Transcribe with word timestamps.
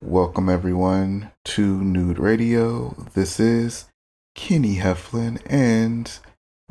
Welcome 0.00 0.48
everyone 0.48 1.32
to 1.44 1.84
Nude 1.84 2.18
Radio. 2.18 2.94
This 3.12 3.38
is 3.38 3.90
Kenny 4.34 4.76
Heflin, 4.76 5.42
and 5.44 6.10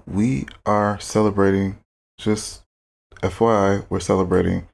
we 0.08 0.48
are 0.66 1.00
celebrating. 1.00 1.78
Just 2.18 2.64
FYI, 3.18 3.86
we're 3.88 4.00
celebrating. 4.00 4.68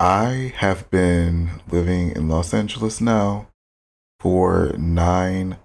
I 0.00 0.52
have 0.56 0.90
been 0.90 1.62
living 1.70 2.10
in 2.10 2.28
Los 2.28 2.52
Angeles 2.52 3.00
now 3.00 3.46
for 4.18 4.74
nine 4.76 5.58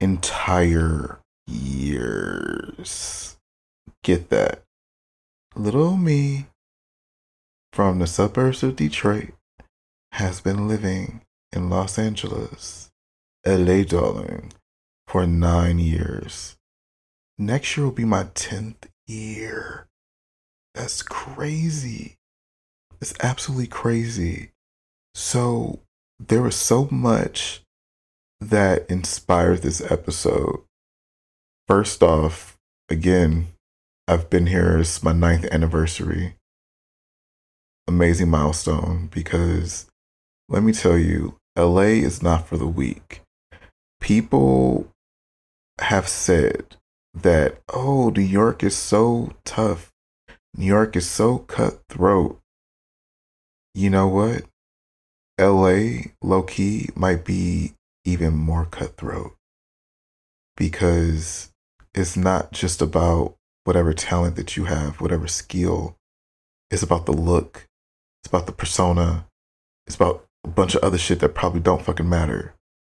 entire 0.00 1.21
years. 1.46 3.36
Get 4.02 4.30
that. 4.30 4.62
Little 5.54 5.96
me 5.96 6.46
from 7.72 7.98
the 7.98 8.06
suburbs 8.06 8.62
of 8.62 8.76
Detroit 8.76 9.34
has 10.12 10.40
been 10.40 10.68
living 10.68 11.22
in 11.52 11.70
Los 11.70 11.98
Angeles, 11.98 12.90
LA, 13.46 13.82
darling, 13.82 14.52
for 15.06 15.26
nine 15.26 15.78
years. 15.78 16.56
Next 17.38 17.76
year 17.76 17.86
will 17.86 17.92
be 17.92 18.04
my 18.04 18.24
10th 18.24 18.88
year. 19.06 19.88
That's 20.74 21.02
crazy. 21.02 22.16
It's 23.00 23.14
absolutely 23.20 23.66
crazy. 23.66 24.50
So, 25.14 25.80
there 26.18 26.42
was 26.42 26.56
so 26.56 26.88
much 26.90 27.62
that 28.40 28.88
inspired 28.90 29.62
this 29.62 29.80
episode. 29.90 30.62
First 31.68 32.02
off, 32.02 32.58
again, 32.88 33.48
I've 34.08 34.28
been 34.28 34.46
here, 34.46 34.78
it's 34.78 35.02
my 35.02 35.12
ninth 35.12 35.46
anniversary. 35.52 36.34
Amazing 37.86 38.30
milestone 38.30 39.08
because 39.12 39.86
let 40.48 40.62
me 40.62 40.72
tell 40.72 40.98
you, 40.98 41.36
LA 41.56 42.02
is 42.02 42.22
not 42.22 42.48
for 42.48 42.56
the 42.56 42.66
weak. 42.66 43.22
People 44.00 44.88
have 45.80 46.08
said 46.08 46.76
that, 47.14 47.60
oh, 47.72 48.10
New 48.10 48.22
York 48.22 48.62
is 48.62 48.76
so 48.76 49.32
tough. 49.44 49.90
New 50.56 50.66
York 50.66 50.96
is 50.96 51.08
so 51.08 51.38
cutthroat. 51.38 52.38
You 53.74 53.88
know 53.88 54.08
what? 54.08 54.42
LA, 55.40 56.10
low 56.22 56.42
key, 56.42 56.90
might 56.94 57.24
be 57.24 57.74
even 58.04 58.34
more 58.34 58.66
cutthroat 58.66 59.36
because 60.56 61.51
it's 61.94 62.16
not 62.16 62.52
just 62.52 62.80
about 62.80 63.36
whatever 63.64 63.92
talent 63.92 64.36
that 64.36 64.56
you 64.56 64.64
have, 64.64 65.00
whatever 65.00 65.28
skill. 65.28 65.96
It's 66.70 66.82
about 66.82 67.06
the 67.06 67.12
look, 67.12 67.66
it's 68.22 68.28
about 68.28 68.46
the 68.46 68.52
persona, 68.52 69.26
it's 69.86 69.96
about 69.96 70.24
a 70.44 70.48
bunch 70.48 70.74
of 70.74 70.82
other 70.82 70.98
shit 70.98 71.20
that 71.20 71.34
probably 71.34 71.60
don't 71.60 71.82
fucking 71.82 72.08
matter, 72.08 72.54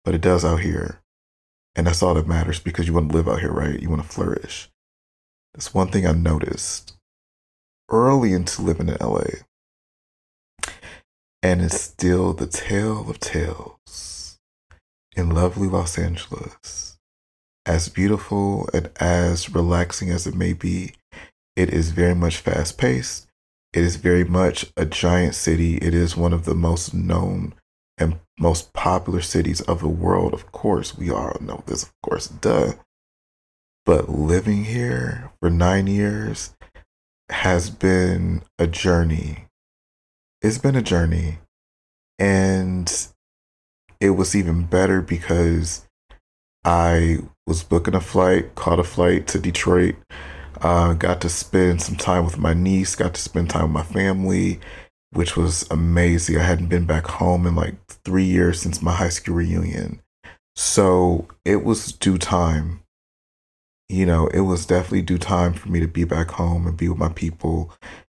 but 0.04 0.14
it 0.14 0.20
does 0.20 0.44
out 0.44 0.60
here. 0.60 1.00
And 1.74 1.86
that's 1.86 2.02
all 2.02 2.14
that 2.14 2.28
matters 2.28 2.60
because 2.60 2.86
you 2.86 2.94
want 2.94 3.10
to 3.10 3.16
live 3.16 3.28
out 3.28 3.40
here, 3.40 3.52
right? 3.52 3.80
You 3.80 3.88
want 3.88 4.02
to 4.02 4.08
flourish. 4.08 4.68
That's 5.54 5.72
one 5.72 5.88
thing 5.88 6.06
I 6.06 6.12
noticed 6.12 6.94
early 7.90 8.32
into 8.32 8.62
living 8.62 8.88
in 8.88 8.96
LA. 9.00 9.24
And 11.42 11.60
it's 11.60 11.80
still 11.80 12.32
the 12.32 12.46
tale 12.46 13.08
of 13.10 13.18
tales 13.20 14.38
in 15.16 15.30
lovely 15.30 15.68
Los 15.68 15.98
Angeles. 15.98 16.91
As 17.64 17.88
beautiful 17.88 18.68
and 18.74 18.90
as 18.96 19.54
relaxing 19.54 20.10
as 20.10 20.26
it 20.26 20.34
may 20.34 20.52
be, 20.52 20.94
it 21.54 21.70
is 21.70 21.90
very 21.90 22.14
much 22.14 22.38
fast 22.38 22.78
paced 22.78 23.28
it 23.72 23.82
is 23.82 23.96
very 23.96 24.24
much 24.24 24.66
a 24.76 24.84
giant 24.84 25.34
city. 25.34 25.76
It 25.76 25.94
is 25.94 26.16
one 26.16 26.32
of 26.32 26.44
the 26.44 26.54
most 26.54 26.92
known 26.92 27.54
and 27.96 28.20
most 28.38 28.72
popular 28.74 29.22
cities 29.22 29.62
of 29.62 29.80
the 29.80 29.88
world. 29.88 30.34
Of 30.34 30.52
course, 30.52 30.96
we 30.96 31.10
all 31.10 31.36
know 31.40 31.62
this, 31.66 31.84
of 31.84 31.92
course, 32.02 32.28
duh. 32.28 32.72
But 33.86 34.10
living 34.10 34.64
here 34.64 35.32
for 35.40 35.48
nine 35.48 35.86
years 35.86 36.54
has 37.30 37.70
been 37.70 38.42
a 38.58 38.66
journey. 38.66 39.46
It's 40.42 40.58
been 40.58 40.76
a 40.76 40.82
journey. 40.82 41.38
And 42.18 42.92
it 44.00 44.10
was 44.10 44.36
even 44.36 44.64
better 44.64 45.00
because 45.00 45.88
I 46.64 47.18
was 47.46 47.62
booking 47.62 47.94
a 47.94 48.00
flight, 48.00 48.54
caught 48.54 48.78
a 48.78 48.84
flight 48.84 49.26
to 49.28 49.38
Detroit 49.38 49.96
uh, 50.62 50.92
got 50.94 51.20
to 51.20 51.28
spend 51.28 51.82
some 51.82 51.96
time 51.96 52.24
with 52.24 52.38
my 52.38 52.54
niece, 52.54 52.94
got 52.94 53.14
to 53.14 53.20
spend 53.20 53.50
time 53.50 53.62
with 53.64 53.72
my 53.72 53.82
family, 53.82 54.60
which 55.10 55.36
was 55.36 55.68
amazing. 55.70 56.38
I 56.38 56.44
hadn't 56.44 56.68
been 56.68 56.86
back 56.86 57.06
home 57.06 57.46
in 57.46 57.54
like 57.56 57.74
three 58.04 58.24
years 58.24 58.60
since 58.60 58.80
my 58.80 58.92
high 58.92 59.08
school 59.08 59.34
reunion. 59.34 60.00
So 60.54 61.26
it 61.44 61.64
was 61.64 61.92
due 61.92 62.18
time. 62.18 62.82
You 63.88 64.06
know, 64.06 64.28
it 64.28 64.40
was 64.40 64.64
definitely 64.64 65.02
due 65.02 65.18
time 65.18 65.52
for 65.52 65.68
me 65.68 65.80
to 65.80 65.88
be 65.88 66.04
back 66.04 66.30
home 66.30 66.66
and 66.66 66.76
be 66.76 66.88
with 66.88 66.98
my 66.98 67.10
people 67.10 67.72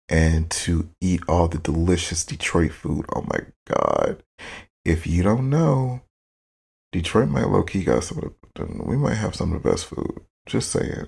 and 0.10 0.50
to 0.50 0.90
eat 1.00 1.22
all 1.28 1.48
the 1.48 1.60
delicious 1.60 2.26
Detroit 2.26 2.72
food. 2.72 3.06
Oh 3.16 3.22
my 3.22 3.46
God. 3.68 4.24
If 4.84 5.06
you 5.06 5.22
don't 5.22 5.50
know, 5.50 6.02
Detroit 6.92 7.30
might 7.30 7.48
low 7.48 7.64
key 7.64 7.84
got 7.84 8.04
some 8.04 8.18
of 8.20 8.34
the, 8.56 8.84
we 8.84 8.98
might 8.98 9.16
have 9.16 9.36
some 9.36 9.54
of 9.54 9.62
the 9.62 9.70
best 9.70 9.86
food. 9.86 10.22
Just 10.48 10.72
saying. 10.72 11.08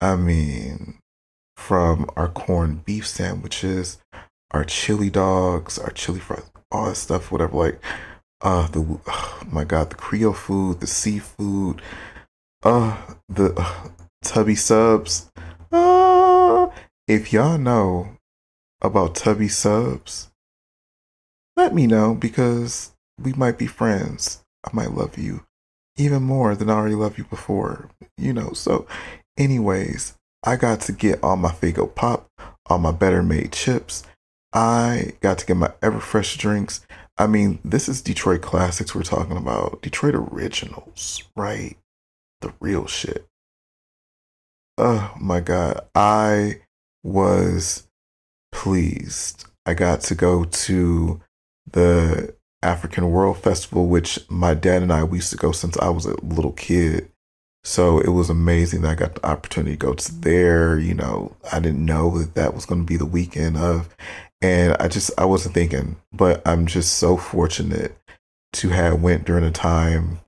I 0.00 0.16
mean, 0.16 0.98
from 1.56 2.08
our 2.16 2.28
corned 2.28 2.84
beef 2.84 3.06
sandwiches, 3.06 3.98
our 4.52 4.64
chili 4.64 5.10
dogs, 5.10 5.78
our 5.78 5.90
chili 5.90 6.20
fries, 6.20 6.50
all 6.70 6.86
that 6.86 6.96
stuff, 6.96 7.30
whatever. 7.30 7.56
Like, 7.56 7.80
uh, 8.40 8.68
the 8.68 9.00
oh 9.06 9.42
my 9.50 9.64
god, 9.64 9.90
the 9.90 9.96
Creole 9.96 10.32
food, 10.32 10.80
the 10.80 10.86
seafood, 10.86 11.82
uh, 12.62 12.96
the 13.28 13.54
uh, 13.56 13.88
tubby 14.22 14.54
subs. 14.54 15.30
Uh, 15.70 16.68
if 17.06 17.32
y'all 17.32 17.58
know 17.58 18.16
about 18.80 19.14
tubby 19.14 19.48
subs, 19.48 20.30
let 21.56 21.74
me 21.74 21.86
know 21.86 22.14
because 22.14 22.92
we 23.22 23.32
might 23.34 23.58
be 23.58 23.66
friends. 23.66 24.39
I 24.64 24.70
might 24.72 24.92
love 24.92 25.18
you 25.18 25.44
even 25.96 26.22
more 26.22 26.54
than 26.54 26.70
I 26.70 26.74
already 26.74 26.94
love 26.94 27.18
you 27.18 27.24
before, 27.24 27.90
you 28.16 28.32
know. 28.32 28.52
So 28.52 28.86
Anyways, 29.40 30.18
I 30.44 30.56
got 30.56 30.82
to 30.82 30.92
get 30.92 31.24
all 31.24 31.36
my 31.36 31.50
Faygo 31.50 31.94
Pop, 31.94 32.28
all 32.66 32.78
my 32.78 32.92
Better 32.92 33.22
Made 33.22 33.52
chips. 33.52 34.02
I 34.52 35.12
got 35.20 35.38
to 35.38 35.46
get 35.46 35.56
my 35.56 35.68
Everfresh 35.80 36.36
drinks. 36.36 36.86
I 37.16 37.26
mean, 37.26 37.58
this 37.64 37.88
is 37.88 38.02
Detroit 38.02 38.42
classics 38.42 38.94
we're 38.94 39.02
talking 39.02 39.38
about. 39.38 39.80
Detroit 39.80 40.14
originals, 40.14 41.22
right? 41.34 41.78
The 42.42 42.52
real 42.60 42.86
shit. 42.86 43.26
Oh 44.76 45.14
my 45.18 45.40
God. 45.40 45.86
I 45.94 46.60
was 47.02 47.88
pleased. 48.52 49.46
I 49.64 49.72
got 49.72 50.02
to 50.02 50.14
go 50.14 50.44
to 50.44 51.20
the 51.70 52.34
African 52.62 53.10
World 53.10 53.38
Festival, 53.38 53.86
which 53.86 54.18
my 54.28 54.54
dad 54.54 54.82
and 54.82 54.92
I 54.92 55.04
we 55.04 55.18
used 55.18 55.30
to 55.30 55.36
go 55.36 55.52
since 55.52 55.76
I 55.78 55.88
was 55.88 56.06
a 56.06 56.14
little 56.22 56.52
kid. 56.52 57.10
So 57.62 58.00
it 58.00 58.08
was 58.08 58.30
amazing 58.30 58.82
that 58.82 58.90
I 58.90 58.94
got 58.94 59.14
the 59.16 59.26
opportunity 59.26 59.72
to 59.72 59.86
go 59.86 59.92
to 59.92 60.14
there. 60.20 60.78
You 60.78 60.94
know, 60.94 61.36
I 61.52 61.60
didn't 61.60 61.84
know 61.84 62.18
that 62.18 62.34
that 62.34 62.54
was 62.54 62.66
going 62.66 62.80
to 62.80 62.86
be 62.86 62.96
the 62.96 63.06
weekend 63.06 63.56
of, 63.56 63.94
and 64.40 64.76
I 64.80 64.88
just 64.88 65.10
I 65.18 65.24
wasn't 65.26 65.54
thinking, 65.54 65.96
but 66.12 66.42
I'm 66.46 66.66
just 66.66 66.94
so 66.94 67.16
fortunate 67.16 67.96
to 68.54 68.70
have 68.70 69.02
went 69.02 69.24
during 69.24 69.44
a 69.44 69.50
time 69.50 70.20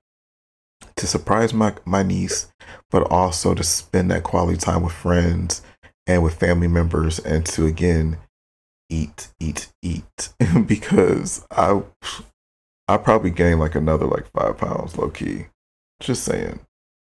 to 0.95 1.07
surprise 1.07 1.53
my 1.53 1.73
my 1.85 2.03
niece, 2.03 2.51
but 2.91 3.09
also 3.11 3.53
to 3.55 3.63
spend 3.63 4.11
that 4.11 4.23
quality 4.23 4.57
time 4.57 4.83
with 4.83 4.93
friends 4.93 5.61
and 6.05 6.21
with 6.23 6.35
family 6.35 6.67
members, 6.67 7.19
and 7.19 7.45
to 7.47 7.65
again 7.65 8.17
eat, 8.89 9.29
eat, 9.39 9.71
eat, 9.81 10.29
because 10.65 11.45
I 11.51 11.81
I 12.87 12.97
probably 12.97 13.31
gained 13.31 13.59
like 13.59 13.75
another 13.75 14.05
like 14.05 14.31
five 14.31 14.57
pounds 14.57 14.97
low 14.97 15.09
key. 15.09 15.45
Just 15.99 16.23
saying. 16.23 16.59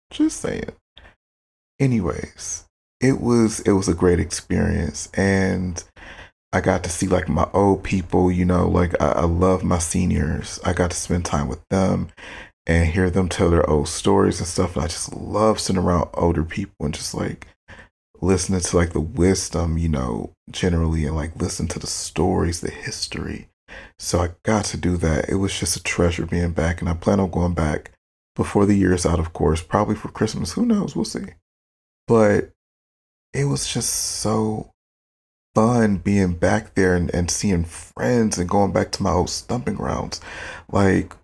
Just 0.10 0.40
saying. 0.40 0.72
Anyways, 1.80 2.66
it 3.02 3.20
was 3.20 3.60
it 3.62 3.74
was 3.74 3.90
a 3.90 3.94
great 3.94 4.20
experience 4.20 5.10
and 5.14 5.84
I 6.54 6.62
got 6.62 6.84
to 6.86 6.90
see 6.90 7.08
like 7.08 7.28
my 7.28 7.50
old 7.54 7.84
people, 7.84 8.32
you 8.32 8.46
know, 8.46 8.68
like 8.70 9.00
I, 9.02 9.08
I 9.08 9.24
love 9.26 9.64
my 9.64 9.78
seniors. 9.78 10.58
I 10.64 10.72
got 10.72 10.92
to 10.92 10.98
spend 10.98 11.26
time 11.26 11.50
with 11.50 11.60
them 11.70 12.08
and 12.66 12.90
hear 12.90 13.10
them 13.10 13.28
tell 13.28 13.50
their 13.50 13.70
old 13.70 13.90
stories 13.90 14.40
and 14.40 14.48
stuff. 14.48 14.76
And 14.76 14.86
I 14.86 14.88
just 14.88 15.14
love 15.14 15.60
sitting 15.60 15.82
around 15.82 16.10
older 16.14 16.46
people 16.46 16.86
and 16.86 16.94
just 16.94 17.14
like 17.14 17.48
listening 18.22 18.62
to 18.62 18.78
like 18.78 18.94
the 18.94 19.00
wisdom, 19.02 19.78
you 19.78 19.90
know, 19.90 20.32
generally 20.52 21.06
and 21.06 21.16
like 21.16 21.36
listen 21.36 21.68
to 21.70 21.80
the 21.80 21.88
stories, 21.88 22.62
the 22.62 22.72
history. 22.72 23.50
So 24.00 24.20
I 24.20 24.30
got 24.44 24.66
to 24.66 24.78
do 24.78 24.98
that. 24.98 25.30
It 25.30 25.36
was 25.36 25.58
just 25.58 25.76
a 25.78 25.84
treasure 25.84 26.26
being 26.26 26.52
back 26.52 26.82
and 26.82 26.90
I 26.90 26.94
plan 26.94 27.20
on 27.20 27.32
going 27.32 27.54
back 27.54 27.92
before 28.36 28.66
the 28.66 28.76
year 28.76 28.94
is 28.94 29.06
out, 29.06 29.20
of 29.20 29.34
course, 29.34 29.62
probably 29.62 29.96
for 29.96 30.10
Christmas. 30.10 30.54
Who 30.54 30.66
knows? 30.66 30.96
We'll 30.96 31.06
see. 31.06 31.26
but 32.08 32.52
it 33.34 33.46
was 33.46 33.68
just 33.68 33.90
so 33.94 34.72
fun 35.54 35.98
being 35.98 36.34
back 36.34 36.76
there 36.76 36.96
and, 36.96 37.14
and 37.14 37.30
seeing 37.32 37.64
friends 37.66 38.38
and 38.38 38.50
going 38.50 38.72
back 38.72 38.92
to 38.94 39.04
my 39.04 39.12
old 39.12 39.30
stumping 39.30 39.76
grounds. 39.76 40.22
Like 40.72 41.16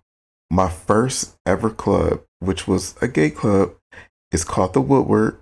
my 0.50 0.68
first 0.68 1.36
ever 1.46 1.70
club, 1.70 2.22
which 2.40 2.66
was 2.68 2.94
a 3.02 3.08
gay 3.08 3.30
club, 3.30 3.74
is 4.32 4.44
called 4.44 4.74
the 4.74 4.80
Woodward. 4.80 5.41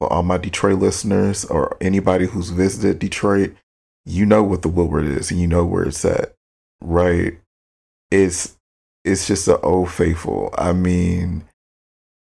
All 0.00 0.22
my 0.22 0.38
Detroit 0.38 0.78
listeners 0.78 1.44
or 1.46 1.76
anybody 1.80 2.26
who's 2.26 2.50
visited 2.50 2.98
Detroit, 2.98 3.54
you 4.04 4.26
know 4.26 4.42
what 4.42 4.62
the 4.62 4.68
Woodward 4.68 5.06
is 5.06 5.30
and 5.30 5.40
you 5.40 5.46
know 5.46 5.64
where 5.64 5.84
it's 5.84 6.04
at, 6.04 6.34
right? 6.82 7.38
It's 8.10 8.56
it's 9.04 9.26
just 9.26 9.48
an 9.48 9.58
old 9.62 9.90
faithful. 9.90 10.52
I 10.58 10.72
mean, 10.72 11.44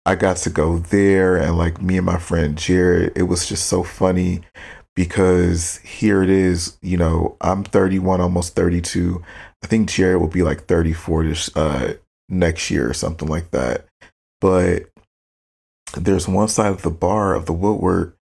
I 0.06 0.16
got 0.16 0.38
to 0.38 0.50
go 0.50 0.78
there 0.78 1.38
and 1.38 1.58
like 1.58 1.82
me 1.82 1.98
and 1.98 2.06
my 2.06 2.20
friend 2.20 2.58
Jared, 2.58 3.14
it 3.16 3.24
was 3.24 3.48
just 3.48 3.68
so 3.68 3.84
funny 3.84 4.42
because 4.96 5.78
here 5.78 6.22
it 6.22 6.30
is, 6.30 6.78
you 6.82 6.98
know, 6.98 7.38
I'm 7.42 7.64
31, 7.64 8.22
almost 8.22 8.56
32. 8.56 9.22
I 9.64 9.68
think 9.68 9.90
Jared 9.90 10.20
will 10.20 10.28
be 10.28 10.44
like 10.44 10.66
34 10.66 11.24
this 11.24 11.56
uh, 11.56 11.96
next 12.30 12.70
year 12.70 12.90
or 12.90 12.94
something 12.94 13.28
like 13.28 13.52
that. 13.52 13.86
But 14.42 14.90
there's 15.94 16.28
one 16.28 16.48
side 16.48 16.72
of 16.72 16.82
the 16.82 16.90
bar 16.90 17.34
of 17.34 17.46
the 17.46 17.54
Woodward 17.54 18.14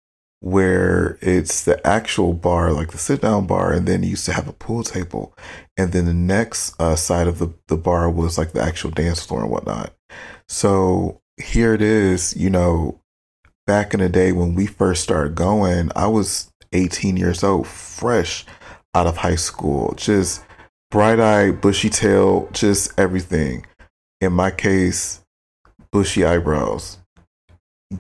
where 0.42 1.20
it's 1.22 1.64
the 1.64 1.86
actual 1.86 2.34
bar, 2.34 2.72
like 2.72 2.92
the 2.92 2.98
sit 2.98 3.22
down 3.22 3.46
bar, 3.46 3.72
and 3.72 3.88
then 3.88 4.02
you 4.02 4.12
used 4.12 4.26
to 4.26 4.34
have 4.34 4.48
a 4.48 4.54
pool 4.54 4.84
table. 4.84 5.34
And 5.78 5.92
then 5.92 6.06
the 6.06 6.14
next 6.14 6.80
uh, 6.80 6.96
side 6.96 7.28
of 7.28 7.38
the, 7.38 7.54
the 7.68 7.78
bar 7.78 8.10
was 8.10 8.38
like 8.38 8.52
the 8.52 8.62
actual 8.62 8.90
dance 8.90 9.24
floor 9.24 9.44
and 9.44 9.52
whatnot. 9.52 9.94
So 10.50 11.22
here 11.38 11.74
it 11.74 11.82
is, 11.82 12.36
you 12.36 12.50
know, 12.50 13.00
back 13.68 13.94
in 13.94 14.00
the 14.00 14.10
day 14.10 14.32
when 14.32 14.56
we 14.56 14.66
first 14.66 15.04
started 15.04 15.36
going, 15.36 15.92
I 15.96 16.08
was 16.08 16.52
18 16.74 17.18
years 17.18 17.44
old, 17.44 17.68
fresh 17.68 18.44
out 18.96 19.08
of 19.08 19.18
high 19.18 19.36
school, 19.36 19.94
just 19.96 20.44
bright 20.90 21.20
eyed, 21.20 21.62
bushy 21.62 21.90
tail, 21.90 22.50
just 22.52 23.00
everything. 23.00 23.66
In 24.20 24.34
my 24.34 24.50
case, 24.50 25.24
bushy 25.92 26.26
eyebrows. 26.26 26.98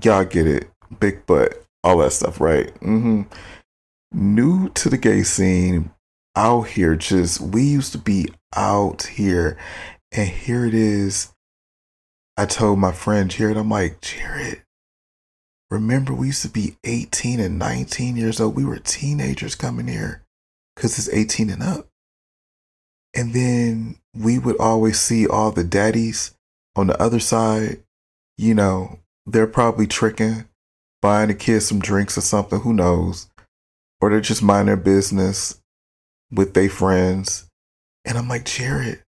Y'all 0.01 0.23
get 0.25 0.47
it. 0.47 0.69
Big 0.99 1.25
butt, 1.25 1.63
all 1.83 1.97
that 1.97 2.13
stuff, 2.13 2.39
right? 2.39 2.73
Mm-hmm. 2.75 3.23
New 4.13 4.69
to 4.69 4.89
the 4.89 4.97
gay 4.97 5.23
scene, 5.23 5.91
out 6.35 6.63
here, 6.63 6.95
just 6.95 7.41
we 7.41 7.63
used 7.63 7.91
to 7.91 7.97
be 7.97 8.29
out 8.55 9.03
here, 9.03 9.57
and 10.11 10.29
here 10.29 10.65
it 10.65 10.73
is. 10.73 11.33
I 12.37 12.45
told 12.45 12.79
my 12.79 12.91
friend 12.91 13.29
Jared, 13.29 13.57
I'm 13.57 13.69
like, 13.69 14.01
Jared, 14.01 14.63
remember 15.69 16.13
we 16.13 16.27
used 16.27 16.41
to 16.43 16.49
be 16.49 16.77
18 16.83 17.39
and 17.39 17.59
19 17.59 18.15
years 18.15 18.39
old. 18.39 18.55
We 18.55 18.65
were 18.65 18.79
teenagers 18.79 19.55
coming 19.55 19.87
here 19.87 20.23
because 20.75 20.97
it's 20.97 21.09
18 21.09 21.49
and 21.49 21.63
up. 21.63 21.87
And 23.13 23.33
then 23.33 23.97
we 24.15 24.39
would 24.39 24.57
always 24.59 24.99
see 24.99 25.27
all 25.27 25.51
the 25.51 25.65
daddies 25.65 26.33
on 26.75 26.87
the 26.87 27.01
other 27.01 27.19
side. 27.19 27.83
You 28.37 28.55
know, 28.55 28.99
they're 29.25 29.47
probably 29.47 29.87
tricking, 29.87 30.45
buying 31.01 31.27
the 31.29 31.35
kids 31.35 31.67
some 31.67 31.79
drinks 31.79 32.17
or 32.17 32.21
something. 32.21 32.61
Who 32.61 32.73
knows? 32.73 33.27
Or 33.99 34.09
they're 34.09 34.21
just 34.21 34.41
minding 34.41 34.67
their 34.67 34.77
business 34.77 35.61
with 36.31 36.53
their 36.53 36.69
friends. 36.69 37.47
And 38.05 38.17
I'm 38.17 38.27
like, 38.27 38.45
Jared, 38.45 39.03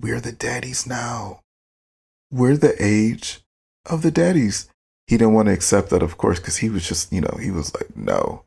we're 0.00 0.20
the 0.20 0.32
daddies 0.32 0.86
now. 0.86 1.40
We're 2.30 2.56
the 2.56 2.74
age 2.84 3.40
of 3.86 4.02
the 4.02 4.10
daddies. 4.10 4.68
He 5.06 5.16
didn't 5.16 5.34
want 5.34 5.46
to 5.46 5.54
accept 5.54 5.90
that, 5.90 6.02
of 6.02 6.18
course, 6.18 6.38
because 6.38 6.58
he 6.58 6.68
was 6.68 6.86
just, 6.86 7.12
you 7.12 7.20
know, 7.20 7.38
he 7.40 7.50
was 7.50 7.74
like, 7.74 7.96
no. 7.96 8.44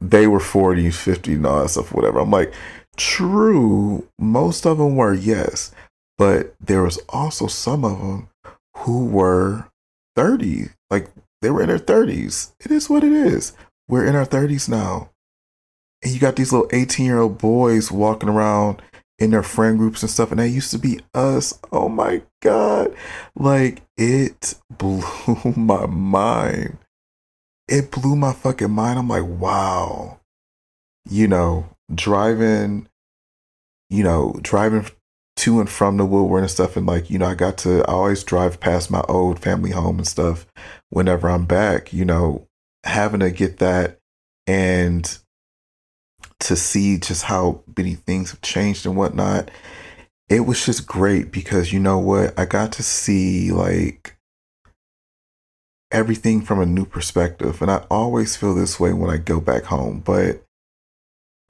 They 0.00 0.26
were 0.26 0.40
40, 0.40 0.90
50, 0.90 1.34
and 1.34 1.46
all 1.46 1.62
that 1.62 1.70
stuff, 1.70 1.92
whatever. 1.92 2.20
I'm 2.20 2.30
like, 2.30 2.54
true. 2.96 4.06
Most 4.18 4.66
of 4.66 4.78
them 4.78 4.96
were, 4.96 5.12
yes. 5.12 5.72
But 6.16 6.54
there 6.60 6.82
was 6.82 6.98
also 7.08 7.46
some 7.48 7.84
of 7.84 7.98
them 7.98 8.29
who 8.80 9.06
were 9.06 9.66
30. 10.16 10.68
Like, 10.90 11.08
they 11.42 11.50
were 11.50 11.62
in 11.62 11.68
their 11.68 11.78
30s. 11.78 12.52
It 12.60 12.70
is 12.70 12.90
what 12.90 13.04
it 13.04 13.12
is. 13.12 13.52
We're 13.88 14.06
in 14.06 14.16
our 14.16 14.26
30s 14.26 14.68
now. 14.68 15.10
And 16.02 16.12
you 16.12 16.20
got 16.20 16.36
these 16.36 16.52
little 16.52 16.68
18 16.72 17.04
year 17.04 17.20
old 17.20 17.38
boys 17.38 17.90
walking 17.90 18.28
around 18.28 18.82
in 19.18 19.30
their 19.30 19.42
friend 19.42 19.76
groups 19.76 20.02
and 20.02 20.10
stuff. 20.10 20.30
And 20.30 20.40
that 20.40 20.48
used 20.48 20.70
to 20.70 20.78
be 20.78 21.00
us. 21.14 21.58
Oh 21.72 21.88
my 21.88 22.22
God. 22.42 22.94
Like, 23.36 23.82
it 23.96 24.54
blew 24.70 25.02
my 25.56 25.86
mind. 25.86 26.78
It 27.68 27.90
blew 27.90 28.16
my 28.16 28.32
fucking 28.32 28.70
mind. 28.70 28.98
I'm 28.98 29.08
like, 29.08 29.24
wow. 29.26 30.20
You 31.08 31.28
know, 31.28 31.68
driving, 31.94 32.88
you 33.88 34.02
know, 34.04 34.38
driving 34.42 34.86
to 35.40 35.58
and 35.60 35.70
from 35.70 35.96
the 35.96 36.04
Woodward 36.04 36.42
and 36.42 36.50
stuff. 36.50 36.76
And 36.76 36.86
like, 36.86 37.10
you 37.10 37.18
know, 37.18 37.26
I 37.26 37.34
got 37.34 37.58
to, 37.58 37.80
I 37.84 37.92
always 37.92 38.24
drive 38.24 38.60
past 38.60 38.90
my 38.90 39.02
old 39.08 39.40
family 39.40 39.70
home 39.70 39.98
and 39.98 40.06
stuff 40.06 40.46
whenever 40.90 41.28
I'm 41.30 41.46
back, 41.46 41.92
you 41.92 42.04
know, 42.04 42.46
having 42.84 43.20
to 43.20 43.30
get 43.30 43.58
that 43.58 43.98
and 44.46 45.18
to 46.40 46.56
see 46.56 46.98
just 46.98 47.24
how 47.24 47.62
many 47.76 47.94
things 47.94 48.30
have 48.30 48.42
changed 48.42 48.84
and 48.84 48.96
whatnot. 48.96 49.50
It 50.28 50.40
was 50.40 50.64
just 50.64 50.86
great 50.86 51.32
because 51.32 51.72
you 51.72 51.80
know 51.80 51.98
what? 51.98 52.38
I 52.38 52.44
got 52.44 52.72
to 52.72 52.82
see 52.82 53.50
like 53.50 54.16
everything 55.90 56.42
from 56.42 56.60
a 56.60 56.66
new 56.66 56.84
perspective. 56.84 57.62
And 57.62 57.70
I 57.70 57.84
always 57.90 58.36
feel 58.36 58.54
this 58.54 58.78
way 58.78 58.92
when 58.92 59.10
I 59.10 59.16
go 59.16 59.40
back 59.40 59.64
home. 59.64 60.00
But 60.00 60.44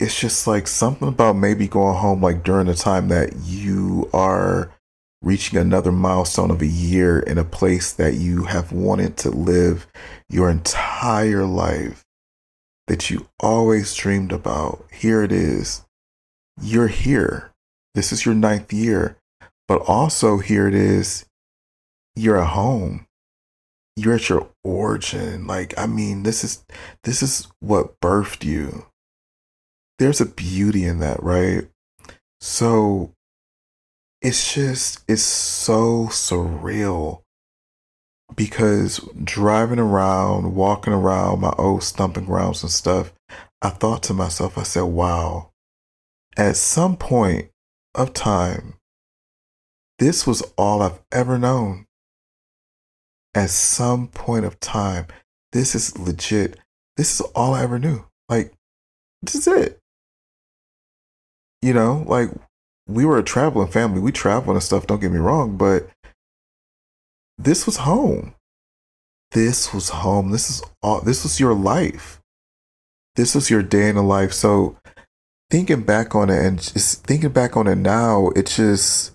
it's 0.00 0.19
just 0.19 0.47
like 0.47 0.67
something 0.67 1.08
about 1.08 1.37
maybe 1.37 1.69
going 1.69 1.97
home 1.97 2.23
like 2.23 2.43
during 2.43 2.67
the 2.67 2.75
time 2.75 3.08
that 3.08 3.35
you 3.44 4.08
are 4.14 4.73
reaching 5.20 5.58
another 5.58 5.93
milestone 5.93 6.50
of 6.50 6.62
a 6.62 6.67
year 6.67 7.19
in 7.20 7.37
a 7.37 7.44
place 7.44 7.93
that 7.93 8.14
you 8.14 8.44
have 8.44 8.73
wanted 8.73 9.19
to 9.19 9.31
live 9.31 9.87
your 10.31 10.50
entire 10.50 11.44
life 11.44 12.02
that 12.87 13.11
you 13.11 13.29
always 13.38 13.94
dreamed 13.94 14.32
about. 14.32 14.82
Here 14.91 15.23
it 15.23 15.32
is. 15.32 15.85
You're 16.61 16.88
here. 16.88 17.52
This 17.94 18.11
is 18.11 18.25
your 18.25 18.35
ninth 18.35 18.73
year. 18.73 19.19
But 19.69 19.82
also, 19.82 20.38
here 20.38 20.67
it 20.67 20.75
is. 20.75 21.26
You're 22.17 22.41
at 22.41 22.49
home. 22.49 23.06
You're 23.97 24.14
at 24.14 24.31
your 24.31 24.49
origin. 24.64 25.47
Like, 25.47 25.75
I 25.78 25.87
mean, 25.87 26.23
this 26.23 26.42
is 26.42 26.64
this 27.04 27.23
is 27.23 27.47
what 27.61 28.00
birthed 28.00 28.45
you. 28.45 28.87
There's 30.00 30.23
a 30.23 30.26
beauty 30.26 30.85
in 30.87 31.00
that, 31.00 31.23
right? 31.23 31.69
So 32.40 33.12
it's 34.23 34.54
just 34.54 35.04
it's 35.07 35.23
so 35.23 36.07
surreal 36.07 37.21
because 38.35 39.07
driving 39.23 39.78
around, 39.78 40.54
walking 40.54 40.95
around 40.95 41.42
my 41.42 41.52
old 41.59 41.83
stumping 41.83 42.25
grounds 42.25 42.62
and 42.62 42.73
stuff, 42.73 43.12
I 43.61 43.69
thought 43.69 44.02
to 44.04 44.14
myself, 44.14 44.57
I 44.57 44.62
said, 44.62 44.85
wow, 44.85 45.50
at 46.35 46.57
some 46.57 46.97
point 46.97 47.50
of 47.95 48.14
time, 48.14 48.76
this 49.99 50.26
was 50.26 50.40
all 50.57 50.80
I've 50.80 51.02
ever 51.12 51.38
known. 51.38 51.85
At 53.35 53.50
some 53.50 54.09
point 54.09 54.47
of 54.47 54.59
time, 54.61 55.09
this 55.52 55.75
is 55.75 55.99
legit. 55.99 56.59
This 56.97 57.21
is 57.21 57.26
all 57.35 57.52
I 57.52 57.64
ever 57.64 57.78
knew. 57.78 58.07
Like, 58.30 58.54
this 59.21 59.35
is 59.35 59.47
it. 59.47 59.80
You 61.62 61.75
know, 61.75 62.05
like 62.07 62.31
we 62.88 63.05
were 63.05 63.19
a 63.19 63.23
traveling 63.23 63.69
family. 63.69 64.00
We 64.00 64.12
traveled 64.12 64.57
and 64.57 64.62
stuff, 64.62 64.87
don't 64.87 65.00
get 65.00 65.12
me 65.12 65.19
wrong, 65.19 65.57
but 65.57 65.88
this 67.38 67.67
was 67.67 67.79
home. 67.79 68.35
This 69.33 69.73
was 69.73 69.90
home. 69.90 70.31
This 70.31 70.50
is 70.50 70.62
all 70.83 71.00
this 71.00 71.23
was 71.23 71.38
your 71.38 71.55
life. 71.55 72.21
This 73.17 73.35
was 73.35 73.50
your 73.50 73.62
day 73.62 73.88
in 73.88 73.97
the 73.97 74.02
life. 74.02 74.33
So 74.33 74.76
thinking 75.50 75.83
back 75.83 76.14
on 76.14 76.31
it 76.31 76.45
and 76.45 76.61
just 76.61 77.05
thinking 77.05 77.31
back 77.31 77.57
on 77.57 77.67
it 77.67 77.76
now, 77.76 78.31
it 78.31 78.47
just 78.47 79.12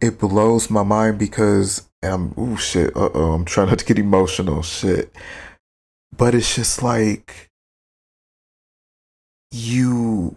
it 0.00 0.18
blows 0.18 0.68
my 0.70 0.82
mind 0.82 1.18
because 1.18 1.88
I'm 2.02 2.34
oh 2.36 2.56
shit, 2.56 2.94
uh 2.96 3.10
oh, 3.14 3.32
I'm 3.32 3.44
trying 3.44 3.68
not 3.68 3.78
to 3.78 3.84
get 3.84 3.98
emotional, 3.98 4.62
shit. 4.62 5.14
But 6.16 6.34
it's 6.34 6.54
just 6.54 6.82
like 6.82 7.48
you 9.50 10.36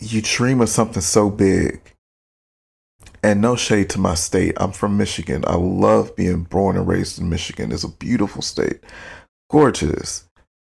you 0.00 0.22
dream 0.22 0.60
of 0.60 0.68
something 0.68 1.02
so 1.02 1.30
big 1.30 1.80
and 3.22 3.40
no 3.40 3.56
shade 3.56 3.88
to 3.90 3.98
my 3.98 4.14
state. 4.14 4.54
I'm 4.58 4.72
from 4.72 4.96
Michigan. 4.96 5.44
I 5.46 5.56
love 5.56 6.14
being 6.14 6.42
born 6.42 6.76
and 6.76 6.86
raised 6.86 7.18
in 7.18 7.28
Michigan. 7.30 7.72
It's 7.72 7.84
a 7.84 7.88
beautiful 7.88 8.42
state. 8.42 8.80
Gorgeous. 9.50 10.28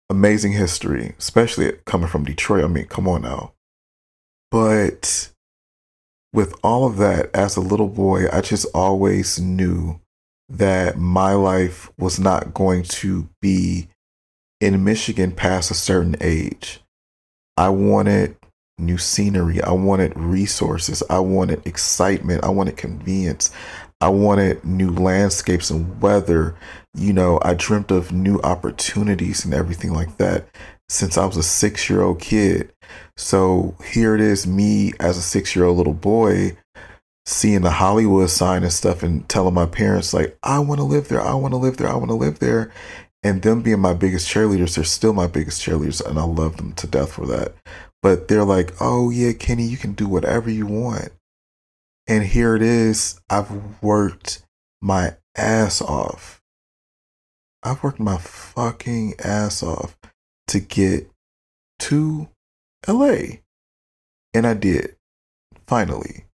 Amazing 0.09 0.53
history, 0.53 1.15
especially 1.19 1.73
coming 1.85 2.07
from 2.07 2.25
Detroit. 2.25 2.65
I 2.65 2.69
mean, 2.69 2.87
come 2.87 3.09
on 3.09 3.23
now. 3.23 3.53
But 4.53 5.33
with 6.33 6.55
all 6.63 6.87
of 6.87 6.99
that, 6.99 7.35
as 7.35 7.57
a 7.57 7.61
little 7.61 7.89
boy, 7.89 8.27
I 8.33 8.41
just 8.43 8.67
always 8.73 9.41
knew 9.41 10.01
that 10.49 10.99
my 10.99 11.33
life 11.33 11.91
was 11.99 12.21
not 12.21 12.55
going 12.55 12.85
to 12.85 13.29
be 13.41 13.89
in 14.61 14.85
Michigan 14.85 15.33
past 15.33 15.73
a 15.73 15.75
certain 15.75 16.15
age. 16.21 16.81
I 17.57 17.71
wanted 17.71 18.37
new 18.79 18.99
scenery. 18.99 19.63
I 19.63 19.73
wanted 19.73 20.17
resources. 20.17 21.03
I 21.09 21.19
wanted 21.21 21.67
excitement. 21.67 22.45
I 22.45 22.51
wanted 22.51 22.77
convenience. 22.77 23.51
I 24.01 24.09
wanted 24.09 24.65
new 24.65 24.91
landscapes 24.91 25.71
and 25.71 26.01
weather. 26.01 26.55
You 26.95 27.13
know, 27.13 27.39
I 27.43 27.55
dreamt 27.55 27.91
of 27.91 28.13
new 28.13 28.41
opportunities 28.41 29.45
and 29.45 29.55
everything 29.55 29.93
like 29.93 30.19
that 30.19 30.47
since 30.89 31.19
I 31.19 31.25
was 31.25 31.37
a 31.37 31.43
six 31.43 31.89
year 31.89 32.03
old 32.03 32.21
kid. 32.21 32.73
So 33.17 33.75
here 33.85 34.15
it 34.15 34.21
is, 34.21 34.47
me 34.47 34.93
as 35.01 35.17
a 35.17 35.23
six 35.23 35.57
year 35.57 35.65
old 35.65 35.79
little 35.79 35.95
boy 35.95 36.57
seeing 37.27 37.63
the 37.63 37.71
Hollywood 37.71 38.31
sign 38.31 38.63
and 38.63 38.73
stuff 38.73 39.03
and 39.03 39.29
telling 39.29 39.55
my 39.55 39.67
parents, 39.67 40.15
like, 40.15 40.39
I 40.43 40.61
want 40.61 40.79
to 40.79 40.85
live 40.85 41.09
there. 41.09 41.21
I 41.21 41.35
want 41.35 41.53
to 41.53 41.59
live 41.59 41.77
there. 41.77 41.89
I 41.89 41.97
want 41.97 42.11
to 42.11 42.15
live 42.15 42.39
there. 42.39 42.73
And 43.25 43.43
them 43.43 43.63
being 43.63 43.81
my 43.81 43.95
biggest 43.95 44.29
cheerleaders, 44.29 44.77
they're 44.77 44.85
still 44.85 45.13
my 45.13 45.27
biggest 45.27 45.61
cheerleaders. 45.61 46.05
And 46.07 46.19
I 46.19 46.23
love 46.23 46.57
them 46.57 46.73
to 46.75 46.87
death 46.87 47.13
for 47.13 47.27
that. 47.27 47.55
But 48.07 48.29
they're 48.29 48.45
like, 48.45 48.73
oh, 48.81 49.11
yeah, 49.11 49.33
Kenny, 49.33 49.65
you 49.65 49.77
can 49.77 49.95
do 49.95 50.07
whatever 50.07 50.49
you 50.49 50.65
want. 50.65 51.09
And 52.07 52.23
here 52.23 52.55
it 52.55 52.63
is. 52.63 53.21
I've 53.29 53.83
worked 53.83 54.45
my 54.81 55.17
ass 55.37 55.83
off. 55.83 56.41
I've 57.65 57.83
worked 57.83 57.99
my 57.99 58.17
fucking 58.17 59.15
ass 59.19 59.61
off 59.61 59.97
to 60.47 60.61
get 60.61 61.11
to 61.81 62.29
LA. 62.87 63.41
And 64.33 64.47
I 64.47 64.55
did, 64.55 64.95
finally. 65.67 66.27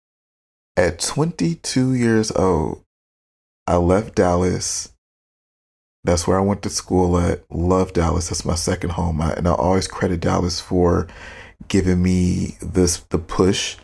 At 0.76 0.98
22 0.98 1.94
years 1.94 2.30
old, 2.32 2.82
I 3.66 3.76
left 3.76 4.16
Dallas. 4.16 4.92
That's 6.04 6.26
where 6.26 6.36
I 6.36 6.42
went 6.42 6.60
to 6.64 6.68
school 6.68 7.18
at. 7.18 7.50
Love 7.50 7.94
Dallas. 7.94 8.28
That's 8.28 8.44
my 8.44 8.56
second 8.56 8.90
home. 8.90 9.22
I, 9.22 9.32
and 9.32 9.48
I 9.48 9.52
always 9.52 9.88
credit 9.88 10.20
Dallas 10.20 10.60
for 10.60 11.08
giving 11.68 12.02
me 12.02 12.56
this 12.60 12.98
the 13.10 13.18
push. 13.18 13.76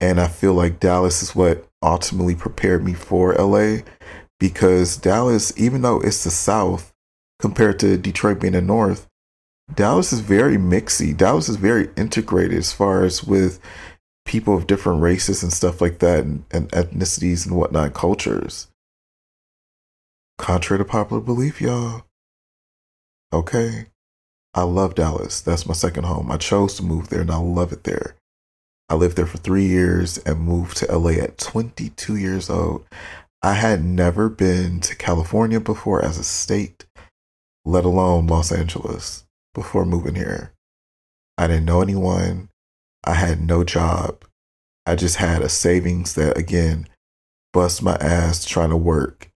And 0.00 0.20
I 0.20 0.28
feel 0.28 0.54
like 0.54 0.80
Dallas 0.80 1.22
is 1.22 1.34
what 1.34 1.66
ultimately 1.82 2.34
prepared 2.34 2.84
me 2.84 2.94
for 2.94 3.34
LA 3.34 3.78
because 4.38 4.96
Dallas, 4.96 5.52
even 5.56 5.82
though 5.82 6.00
it's 6.00 6.24
the 6.24 6.30
South 6.30 6.92
compared 7.38 7.78
to 7.80 7.96
Detroit 7.96 8.40
being 8.40 8.52
the 8.52 8.60
North, 8.60 9.06
Dallas 9.72 10.12
is 10.12 10.20
very 10.20 10.56
mixy. 10.56 11.16
Dallas 11.16 11.48
is 11.48 11.56
very 11.56 11.88
integrated 11.96 12.58
as 12.58 12.72
far 12.72 13.04
as 13.04 13.24
with 13.24 13.60
people 14.24 14.56
of 14.56 14.66
different 14.66 15.00
races 15.00 15.42
and 15.42 15.52
stuff 15.52 15.80
like 15.80 15.98
that 16.00 16.24
and, 16.24 16.44
and 16.50 16.70
ethnicities 16.72 17.46
and 17.46 17.56
whatnot, 17.56 17.94
cultures. 17.94 18.68
Contrary 20.36 20.78
to 20.78 20.84
popular 20.84 21.22
belief, 21.22 21.60
y'all. 21.60 22.04
Okay. 23.32 23.86
I 24.54 24.62
love 24.62 24.94
Dallas. 24.94 25.40
That's 25.40 25.66
my 25.66 25.74
second 25.74 26.04
home. 26.04 26.30
I 26.30 26.36
chose 26.36 26.74
to 26.74 26.84
move 26.84 27.08
there 27.08 27.22
and 27.22 27.30
I 27.30 27.36
love 27.36 27.72
it 27.72 27.84
there. 27.84 28.14
I 28.88 28.94
lived 28.94 29.16
there 29.16 29.26
for 29.26 29.38
three 29.38 29.66
years 29.66 30.18
and 30.18 30.40
moved 30.40 30.76
to 30.78 30.96
LA 30.96 31.12
at 31.12 31.38
22 31.38 32.16
years 32.16 32.48
old. 32.48 32.86
I 33.42 33.54
had 33.54 33.84
never 33.84 34.28
been 34.28 34.80
to 34.80 34.94
California 34.94 35.58
before 35.58 36.04
as 36.04 36.18
a 36.18 36.24
state, 36.24 36.84
let 37.64 37.84
alone 37.84 38.26
Los 38.26 38.52
Angeles, 38.52 39.24
before 39.54 39.84
moving 39.84 40.14
here. 40.14 40.52
I 41.36 41.48
didn't 41.48 41.64
know 41.64 41.82
anyone. 41.82 42.48
I 43.04 43.14
had 43.14 43.40
no 43.40 43.64
job. 43.64 44.24
I 44.86 44.94
just 44.94 45.16
had 45.16 45.42
a 45.42 45.48
savings 45.48 46.14
that, 46.14 46.38
again, 46.38 46.86
bust 47.52 47.82
my 47.82 47.96
ass 47.96 48.44
trying 48.44 48.70
to 48.70 48.76
work 48.76 49.30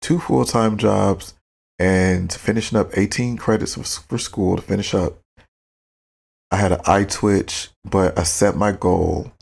two 0.00 0.18
full 0.18 0.44
time 0.44 0.76
jobs 0.76 1.34
and 1.78 2.32
finishing 2.32 2.78
up 2.78 2.96
18 2.96 3.36
credits 3.36 3.74
for 3.74 4.18
school 4.18 4.56
to 4.56 4.62
finish 4.62 4.94
up. 4.94 5.18
I 6.50 6.56
had 6.56 6.72
an 6.72 6.80
eye 6.86 7.04
twitch, 7.04 7.70
but 7.84 8.18
I 8.18 8.22
set 8.22 8.56
my 8.56 8.72
goal 8.72 9.32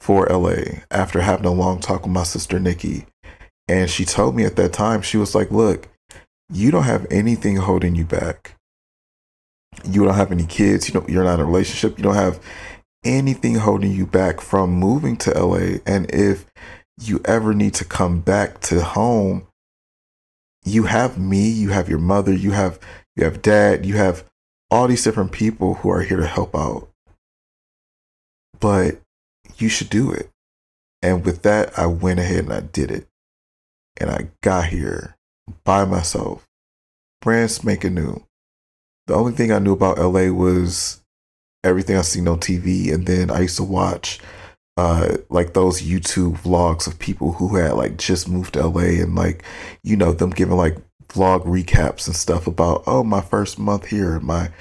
for 0.00 0.26
LA 0.26 0.80
after 0.90 1.20
having 1.20 1.46
a 1.46 1.52
long 1.52 1.80
talk 1.80 2.02
with 2.02 2.12
my 2.12 2.24
sister 2.24 2.58
Nikki. 2.58 3.06
And 3.68 3.90
she 3.90 4.04
told 4.04 4.34
me 4.34 4.44
at 4.44 4.56
that 4.56 4.72
time, 4.72 5.02
she 5.02 5.16
was 5.16 5.34
like, 5.34 5.50
Look, 5.50 5.88
you 6.50 6.70
don't 6.70 6.84
have 6.84 7.06
anything 7.10 7.56
holding 7.56 7.94
you 7.94 8.04
back. 8.04 8.54
You 9.84 10.04
don't 10.04 10.14
have 10.14 10.32
any 10.32 10.46
kids. 10.46 10.88
You 10.88 10.94
don't, 10.94 11.08
you're 11.08 11.24
not 11.24 11.34
in 11.34 11.40
a 11.40 11.44
relationship. 11.44 11.98
You 11.98 12.04
don't 12.04 12.14
have 12.14 12.40
anything 13.04 13.56
holding 13.56 13.92
you 13.92 14.06
back 14.06 14.40
from 14.40 14.70
moving 14.70 15.16
to 15.18 15.30
LA. 15.30 15.78
And 15.86 16.10
if 16.12 16.46
you 17.00 17.20
ever 17.24 17.54
need 17.54 17.74
to 17.74 17.84
come 17.84 18.20
back 18.20 18.60
to 18.62 18.82
home, 18.82 19.46
you 20.68 20.84
have 20.84 21.18
me, 21.18 21.48
you 21.48 21.70
have 21.70 21.88
your 21.88 21.98
mother, 21.98 22.32
you 22.32 22.52
have 22.52 22.78
you 23.16 23.24
have 23.24 23.42
dad, 23.42 23.84
you 23.84 23.96
have 23.96 24.24
all 24.70 24.86
these 24.86 25.04
different 25.04 25.32
people 25.32 25.74
who 25.74 25.90
are 25.90 26.02
here 26.02 26.18
to 26.18 26.26
help 26.26 26.54
out. 26.54 26.88
But 28.60 29.00
you 29.56 29.68
should 29.68 29.90
do 29.90 30.12
it. 30.12 30.30
And 31.02 31.24
with 31.24 31.42
that, 31.42 31.78
I 31.78 31.86
went 31.86 32.20
ahead 32.20 32.44
and 32.44 32.52
I 32.52 32.60
did 32.60 32.90
it. 32.90 33.06
And 34.00 34.10
I 34.10 34.28
got 34.42 34.66
here 34.66 35.16
by 35.64 35.84
myself, 35.84 36.46
brand 37.20 37.50
spanking 37.50 37.94
new. 37.94 38.24
The 39.06 39.14
only 39.14 39.32
thing 39.32 39.50
I 39.50 39.58
knew 39.58 39.72
about 39.72 39.98
LA 39.98 40.30
was 40.30 41.02
everything 41.64 41.96
I 41.96 42.02
seen 42.02 42.28
on 42.28 42.38
TV. 42.38 42.92
And 42.92 43.06
then 43.06 43.30
I 43.30 43.40
used 43.40 43.56
to 43.56 43.64
watch 43.64 44.20
uh, 44.78 45.16
like 45.28 45.54
those 45.54 45.82
YouTube 45.82 46.38
vlogs 46.38 46.86
of 46.86 47.00
people 47.00 47.32
who 47.32 47.56
had 47.56 47.72
like 47.72 47.96
just 47.96 48.28
moved 48.28 48.54
to 48.54 48.64
LA 48.64 49.02
and 49.02 49.16
like, 49.16 49.42
you 49.82 49.96
know, 49.96 50.12
them 50.12 50.30
giving 50.30 50.56
like 50.56 50.76
vlog 51.08 51.44
recaps 51.44 52.06
and 52.06 52.14
stuff 52.14 52.46
about, 52.46 52.84
oh, 52.86 53.02
my 53.02 53.20
first 53.20 53.58
month 53.58 53.86
here, 53.86 54.20
my 54.20 54.52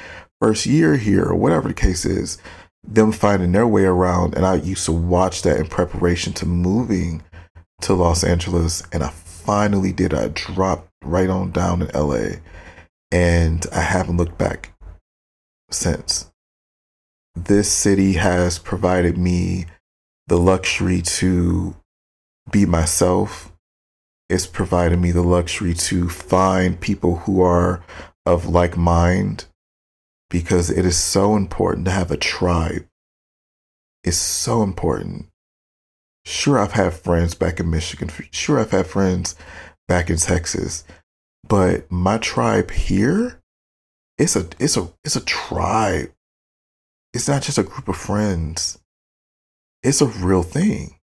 first 0.42 0.66
year 0.66 0.98
here, 0.98 1.26
or 1.26 1.36
whatever 1.36 1.68
the 1.68 1.74
case 1.76 2.04
is, 2.04 2.40
them 2.84 3.12
finding 3.12 3.52
their 3.52 3.68
way 3.68 3.84
around. 3.84 4.34
And 4.34 4.44
I 4.44 4.56
used 4.56 4.86
to 4.86 4.92
watch 4.92 5.44
that 5.44 5.60
in 5.60 5.68
preparation 5.68 6.34
to 6.34 6.48
moving 6.48 7.22
to 7.82 7.94
Los 7.94 8.24
Angeles. 8.24 8.82
And 8.92 9.04
I 9.04 9.10
finally 9.10 9.94
did. 9.94 10.16
I 10.16 10.30
dropped 10.30 10.90
right 11.04 11.30
on 11.30 11.52
down 11.52 11.84
in 11.84 11.90
LA 11.90 12.38
and 13.12 13.64
I 13.72 13.82
haven't 13.82 14.18
looked 14.18 14.40
back 14.40 14.74
since. 15.70 16.32
This 17.36 17.72
city 17.72 18.14
has 18.14 18.58
provided 18.58 19.16
me 19.16 19.68
the 20.28 20.38
luxury 20.38 21.02
to 21.02 21.76
be 22.52 22.66
myself. 22.66 23.52
It's 24.30 24.46
provided 24.46 25.00
me 25.00 25.12
the 25.12 25.22
luxury 25.22 25.74
to 25.74 26.10
find 26.10 26.80
people 26.80 27.18
who 27.20 27.42
are 27.42 27.82
of 28.26 28.46
like 28.46 28.76
mind 28.76 29.46
because 30.30 30.70
it 30.70 30.86
is 30.86 30.98
so 30.98 31.36
important 31.36 31.86
to 31.86 31.92
have 31.92 32.12
a 32.12 32.18
tribe. 32.18 32.86
It's 34.04 34.18
so 34.18 34.64
important. 34.64 35.28
Sure, 36.26 36.60
I've 36.60 36.74
had 36.74 36.94
friends 36.94 37.36
back 37.36 37.62
in 37.62 37.70
Michigan. 37.70 38.12
Sure, 38.32 38.60
I've 38.60 38.72
had 38.72 38.88
friends 38.88 39.36
back 39.88 40.10
in 40.10 40.18
Texas. 40.18 40.84
But 41.48 41.90
my 41.90 42.18
tribe 42.18 42.72
here, 42.72 43.40
it's 44.18 44.36
a 44.36 44.48
it's 44.60 44.76
a 44.76 44.92
it's 45.06 45.16
a 45.16 45.24
tribe. 45.24 46.12
It's 47.14 47.30
not 47.30 47.44
just 47.44 47.58
a 47.58 47.64
group 47.64 47.88
of 47.88 47.96
friends 47.96 48.80
it's 49.88 50.02
a 50.02 50.06
real 50.06 50.44
thing. 50.44 50.96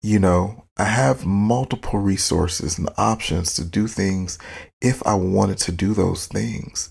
You 0.00 0.18
know, 0.18 0.64
I 0.78 0.84
have 0.84 1.26
multiple 1.26 1.98
resources 1.98 2.78
and 2.78 2.88
options 2.96 3.52
to 3.54 3.64
do 3.64 3.86
things 3.86 4.38
if 4.80 5.06
I 5.06 5.14
wanted 5.14 5.58
to 5.58 5.72
do 5.72 5.92
those 5.92 6.26
things. 6.26 6.90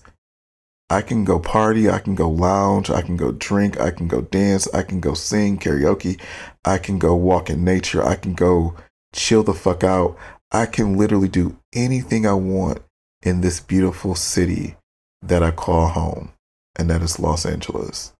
I 0.88 1.02
can 1.02 1.24
go 1.24 1.40
party, 1.40 1.90
I 1.90 1.98
can 1.98 2.14
go 2.14 2.30
lounge, 2.30 2.90
I 2.90 3.02
can 3.02 3.16
go 3.16 3.32
drink, 3.32 3.80
I 3.80 3.90
can 3.90 4.06
go 4.06 4.20
dance, 4.20 4.72
I 4.72 4.84
can 4.84 5.00
go 5.00 5.14
sing 5.14 5.58
karaoke, 5.58 6.20
I 6.64 6.78
can 6.78 7.00
go 7.00 7.16
walk 7.16 7.50
in 7.50 7.64
nature, 7.64 8.04
I 8.04 8.14
can 8.14 8.34
go 8.34 8.76
chill 9.12 9.42
the 9.42 9.52
fuck 9.52 9.82
out. 9.82 10.16
I 10.52 10.66
can 10.66 10.96
literally 10.96 11.28
do 11.28 11.58
anything 11.74 12.24
I 12.24 12.34
want 12.34 12.82
in 13.20 13.40
this 13.40 13.58
beautiful 13.58 14.14
city 14.14 14.76
that 15.22 15.42
I 15.42 15.50
call 15.50 15.88
home, 15.88 16.34
and 16.76 16.88
that 16.88 17.02
is 17.02 17.18
Los 17.18 17.44
Angeles. 17.44 18.12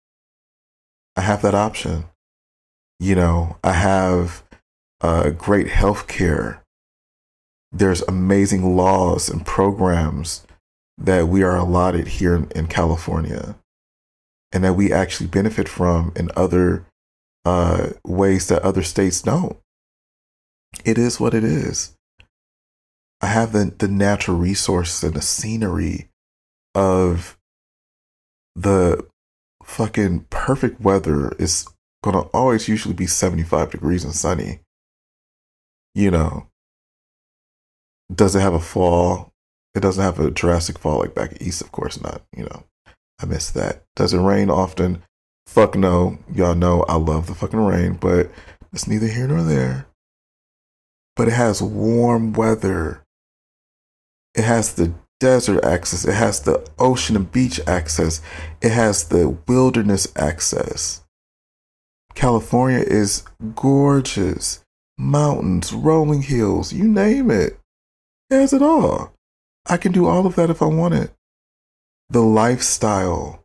I 1.15 1.21
have 1.21 1.41
that 1.43 1.55
option. 1.55 2.03
You 2.99 3.15
know, 3.15 3.57
I 3.63 3.73
have 3.73 4.43
uh, 5.01 5.29
great 5.31 5.69
health 5.69 6.07
care. 6.07 6.63
There's 7.71 8.01
amazing 8.03 8.75
laws 8.75 9.29
and 9.29 9.45
programs 9.45 10.45
that 10.97 11.27
we 11.27 11.43
are 11.43 11.55
allotted 11.55 12.07
here 12.07 12.35
in, 12.35 12.49
in 12.55 12.67
California 12.67 13.55
and 14.51 14.63
that 14.63 14.73
we 14.73 14.91
actually 14.91 15.27
benefit 15.27 15.69
from 15.69 16.11
in 16.15 16.31
other 16.35 16.85
uh, 17.45 17.89
ways 18.05 18.47
that 18.47 18.63
other 18.63 18.83
states 18.83 19.21
don't. 19.21 19.57
It 20.83 20.97
is 20.97 21.19
what 21.19 21.33
it 21.33 21.43
is. 21.43 21.93
I 23.21 23.27
have 23.27 23.51
the, 23.51 23.73
the 23.77 23.87
natural 23.87 24.37
resources 24.37 25.03
and 25.03 25.13
the 25.13 25.21
scenery 25.21 26.09
of 26.75 27.37
the 28.55 29.05
fucking 29.63 30.25
perfect 30.29 30.81
weather 30.81 31.33
is 31.39 31.67
gonna 32.03 32.21
always 32.33 32.67
usually 32.67 32.93
be 32.93 33.07
75 33.07 33.71
degrees 33.71 34.03
and 34.03 34.13
sunny. 34.15 34.59
You 35.95 36.11
know, 36.11 36.47
Does 38.13 38.35
it 38.35 38.41
have 38.41 38.53
a 38.53 38.59
fall? 38.59 39.31
It 39.75 39.81
doesn't 39.81 40.03
have 40.03 40.19
a 40.19 40.31
Jurassic 40.31 40.79
fall 40.79 40.99
like 40.99 41.15
back 41.15 41.41
east, 41.41 41.61
of 41.61 41.71
course 41.71 42.01
not. 42.01 42.21
You 42.35 42.45
know, 42.45 42.63
I 43.21 43.25
miss 43.25 43.49
that. 43.51 43.83
Does 43.95 44.13
it 44.13 44.19
rain 44.19 44.49
often? 44.49 45.03
Fuck 45.47 45.75
no. 45.75 46.19
Y'all 46.33 46.55
know 46.55 46.83
I 46.83 46.95
love 46.95 47.27
the 47.27 47.35
fucking 47.35 47.59
rain, 47.59 47.93
but 47.93 48.31
it's 48.73 48.87
neither 48.87 49.07
here 49.07 49.27
nor 49.27 49.43
there. 49.43 49.87
But 51.15 51.29
it 51.29 51.33
has 51.33 51.61
warm 51.61 52.33
weather. 52.33 53.03
It 54.35 54.43
has 54.43 54.75
the 54.75 54.93
desert 55.19 55.63
access. 55.63 56.05
It 56.05 56.13
has 56.13 56.41
the 56.41 56.65
ocean 56.79 57.15
and 57.15 57.31
beach 57.31 57.59
access. 57.67 58.21
It 58.61 58.71
has 58.71 59.05
the 59.05 59.37
wilderness 59.47 60.07
access. 60.15 61.03
California 62.17 62.79
is 62.79 63.23
gorgeous. 63.53 64.63
Mountains, 64.97 65.71
rolling 65.71 66.23
hills, 66.23 66.73
you 66.73 66.87
name 66.87 67.29
it. 67.29 67.59
Has 68.31 68.53
it 68.53 68.63
all. 68.63 69.13
I 69.67 69.77
can 69.77 69.91
do 69.91 70.07
all 70.07 70.25
of 70.25 70.35
that 70.35 70.49
if 70.49 70.63
I 70.63 70.65
want 70.65 70.95
it. 70.95 71.11
The 72.09 72.21
lifestyle, 72.21 73.43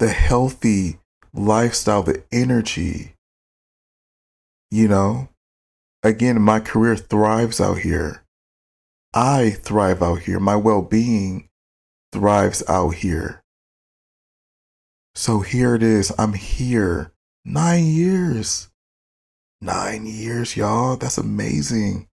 the 0.00 0.08
healthy 0.08 0.98
lifestyle, 1.32 2.02
the 2.02 2.24
energy. 2.32 3.14
You 4.72 4.88
know, 4.88 5.28
again, 6.02 6.42
my 6.42 6.58
career 6.58 6.96
thrives 6.96 7.60
out 7.60 7.78
here. 7.78 8.24
I 9.14 9.50
thrive 9.50 10.02
out 10.02 10.22
here. 10.22 10.40
My 10.40 10.56
well 10.56 10.82
being 10.82 11.48
thrives 12.12 12.64
out 12.68 12.94
here. 12.94 13.40
So 15.14 15.40
here 15.40 15.76
it 15.76 15.84
is. 15.84 16.12
I'm 16.18 16.32
here. 16.32 17.11
Nine 17.44 17.86
years. 17.86 18.68
Nine 19.60 20.06
years, 20.06 20.56
y'all. 20.56 20.96
That's 20.96 21.18
amazing. 21.18 22.08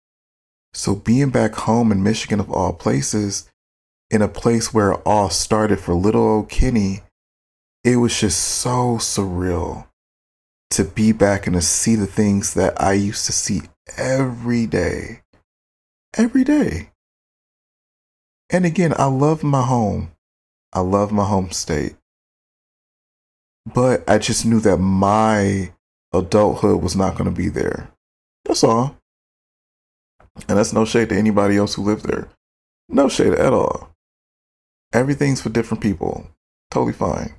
So 0.72 0.94
being 0.94 1.30
back 1.30 1.54
home 1.54 1.92
in 1.92 2.02
Michigan, 2.02 2.40
of 2.40 2.50
all 2.50 2.72
places, 2.72 3.50
in 4.10 4.22
a 4.22 4.28
place 4.28 4.72
where 4.72 4.92
it 4.92 5.02
all 5.04 5.28
started 5.28 5.80
for 5.80 5.94
little 5.94 6.22
old 6.22 6.48
Kenny, 6.48 7.02
it 7.84 7.96
was 7.96 8.18
just 8.18 8.40
so 8.40 8.96
surreal 8.98 9.86
to 10.70 10.84
be 10.84 11.12
back 11.12 11.46
and 11.46 11.56
to 11.56 11.62
see 11.62 11.94
the 11.94 12.06
things 12.06 12.54
that 12.54 12.80
I 12.80 12.92
used 12.92 13.26
to 13.26 13.32
see 13.32 13.62
every 13.96 14.66
day. 14.66 15.22
Every 16.16 16.44
day. 16.44 16.90
And 18.50 18.64
again, 18.64 18.94
I 18.96 19.06
love 19.06 19.42
my 19.42 19.62
home. 19.62 20.12
I 20.72 20.80
love 20.80 21.12
my 21.12 21.24
home 21.24 21.50
state. 21.50 21.96
But 23.74 24.08
I 24.08 24.18
just 24.18 24.46
knew 24.46 24.60
that 24.60 24.78
my 24.78 25.72
adulthood 26.12 26.82
was 26.82 26.96
not 26.96 27.16
going 27.16 27.28
to 27.28 27.36
be 27.36 27.48
there. 27.48 27.90
That's 28.44 28.64
all. 28.64 28.96
And 30.48 30.56
that's 30.56 30.72
no 30.72 30.84
shade 30.84 31.10
to 31.10 31.16
anybody 31.16 31.56
else 31.56 31.74
who 31.74 31.82
lived 31.82 32.06
there. 32.06 32.28
No 32.88 33.08
shade 33.08 33.34
at 33.34 33.52
all. 33.52 33.90
Everything's 34.92 35.42
for 35.42 35.50
different 35.50 35.82
people. 35.82 36.30
Totally 36.70 36.94
fine. 36.94 37.34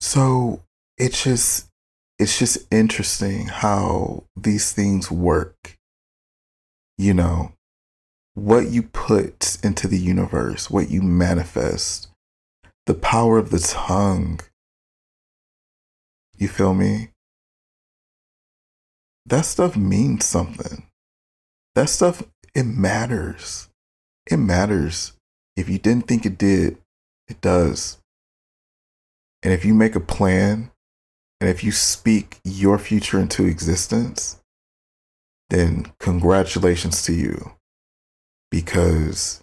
So 0.00 0.62
it's 0.98 1.22
just 1.22 1.68
it's 2.18 2.38
just 2.38 2.58
interesting 2.70 3.46
how 3.46 4.24
these 4.36 4.72
things 4.72 5.10
work. 5.10 5.78
You 6.98 7.14
know, 7.14 7.52
what 8.34 8.68
you 8.68 8.82
put 8.82 9.56
into 9.62 9.88
the 9.88 9.98
universe, 9.98 10.70
what 10.70 10.90
you 10.90 11.00
manifest, 11.00 12.11
the 12.86 12.94
power 12.94 13.38
of 13.38 13.50
the 13.50 13.58
tongue. 13.58 14.40
You 16.36 16.48
feel 16.48 16.74
me? 16.74 17.10
That 19.26 19.46
stuff 19.46 19.76
means 19.76 20.24
something. 20.24 20.84
That 21.74 21.88
stuff, 21.88 22.24
it 22.54 22.64
matters. 22.64 23.68
It 24.30 24.38
matters. 24.38 25.12
If 25.56 25.68
you 25.68 25.78
didn't 25.78 26.08
think 26.08 26.26
it 26.26 26.38
did, 26.38 26.78
it 27.28 27.40
does. 27.40 27.98
And 29.42 29.52
if 29.52 29.64
you 29.64 29.74
make 29.74 29.94
a 29.94 30.00
plan 30.00 30.70
and 31.40 31.50
if 31.50 31.64
you 31.64 31.72
speak 31.72 32.38
your 32.44 32.78
future 32.78 33.18
into 33.18 33.46
existence, 33.46 34.40
then 35.50 35.92
congratulations 35.98 37.02
to 37.02 37.12
you 37.12 37.52
because 38.50 39.42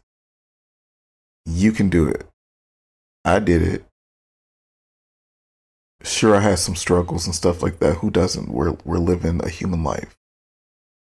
you 1.46 1.72
can 1.72 1.90
do 1.90 2.08
it. 2.08 2.29
I 3.26 3.40
did 3.40 3.62
it. 3.62 3.86
Sure, 6.04 6.36
I 6.36 6.40
had 6.40 6.60
some 6.60 6.76
struggles 6.76 7.26
and 7.26 7.36
stuff 7.36 7.62
like 7.62 7.80
that. 7.80 7.98
Who 7.98 8.10
doesn't? 8.10 8.50
We're, 8.50 8.78
we're 8.86 8.98
living 8.98 9.42
a 9.44 9.50
human 9.50 9.84
life. 9.84 10.18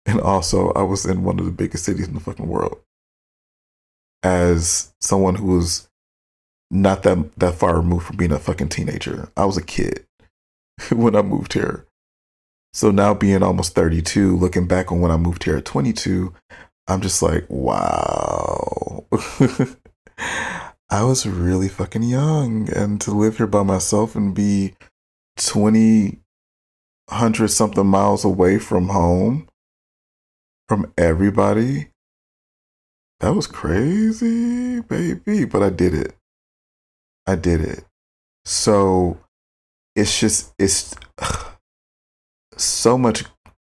And 0.06 0.20
also, 0.20 0.72
I 0.72 0.82
was 0.82 1.06
in 1.06 1.24
one 1.24 1.40
of 1.40 1.46
the 1.46 1.52
biggest 1.52 1.86
cities 1.86 2.08
in 2.08 2.16
the 2.16 2.20
fucking 2.20 2.48
world. 2.48 2.80
As 4.24 4.94
someone 5.00 5.36
who 5.36 5.58
was 5.58 5.88
not 6.72 7.04
that 7.04 7.36
that 7.38 7.56
far 7.56 7.78
removed 7.78 8.06
from 8.06 8.18
being 8.18 8.32
a 8.32 8.40
fucking 8.40 8.70
teenager, 8.70 9.30
I 9.38 9.46
was 9.46 9.58
a 9.58 9.64
kid 9.64 10.06
when 10.92 11.16
I 11.16 11.22
moved 11.22 11.54
here. 11.54 11.86
So 12.74 12.92
now 12.92 13.14
being 13.14 13.44
almost 13.44 13.76
32, 13.76 14.38
looking 14.38 14.68
back 14.68 14.92
on 14.92 15.02
when 15.02 15.12
I 15.12 15.18
moved 15.18 15.44
here 15.44 15.58
at 15.58 15.66
22, 15.66 16.34
I'm 16.88 17.02
just 17.02 17.22
like, 17.22 17.46
wow. 17.50 19.06
I 20.90 21.04
was 21.04 21.26
really 21.26 21.68
fucking 21.68 22.04
young. 22.04 22.70
And 22.74 23.00
to 23.02 23.12
live 23.12 23.38
here 23.38 23.48
by 23.48 23.64
myself 23.64 24.16
and 24.16 24.34
be 24.34 24.74
20, 25.38 26.20
100 27.08 27.48
something 27.50 27.86
miles 27.86 28.26
away 28.26 28.58
from 28.58 28.90
home, 28.90 29.48
from 30.68 30.92
everybody, 30.98 31.90
that 33.20 33.36
was 33.36 33.48
crazy, 33.48 34.82
baby. 34.82 35.46
But 35.46 35.64
I 35.64 35.70
did 35.70 35.94
it. 35.94 36.16
I 37.28 37.36
did 37.36 37.62
it. 37.62 37.86
So 38.46 39.20
it's 39.96 40.20
just, 40.20 40.54
it's 40.58 40.96
so 42.58 42.98
much, 42.98 43.26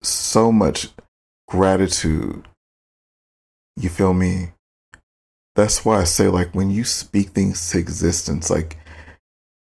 so 0.01 0.51
much 0.51 0.89
gratitude 1.47 2.47
you 3.75 3.89
feel 3.89 4.13
me? 4.13 4.52
That's 5.55 5.85
why 5.85 6.01
I 6.01 6.03
say, 6.05 6.27
like, 6.27 6.55
when 6.55 6.71
you 6.71 6.83
speak 6.83 7.29
things 7.29 7.69
to 7.69 7.77
existence, 7.77 8.49
like 8.49 8.77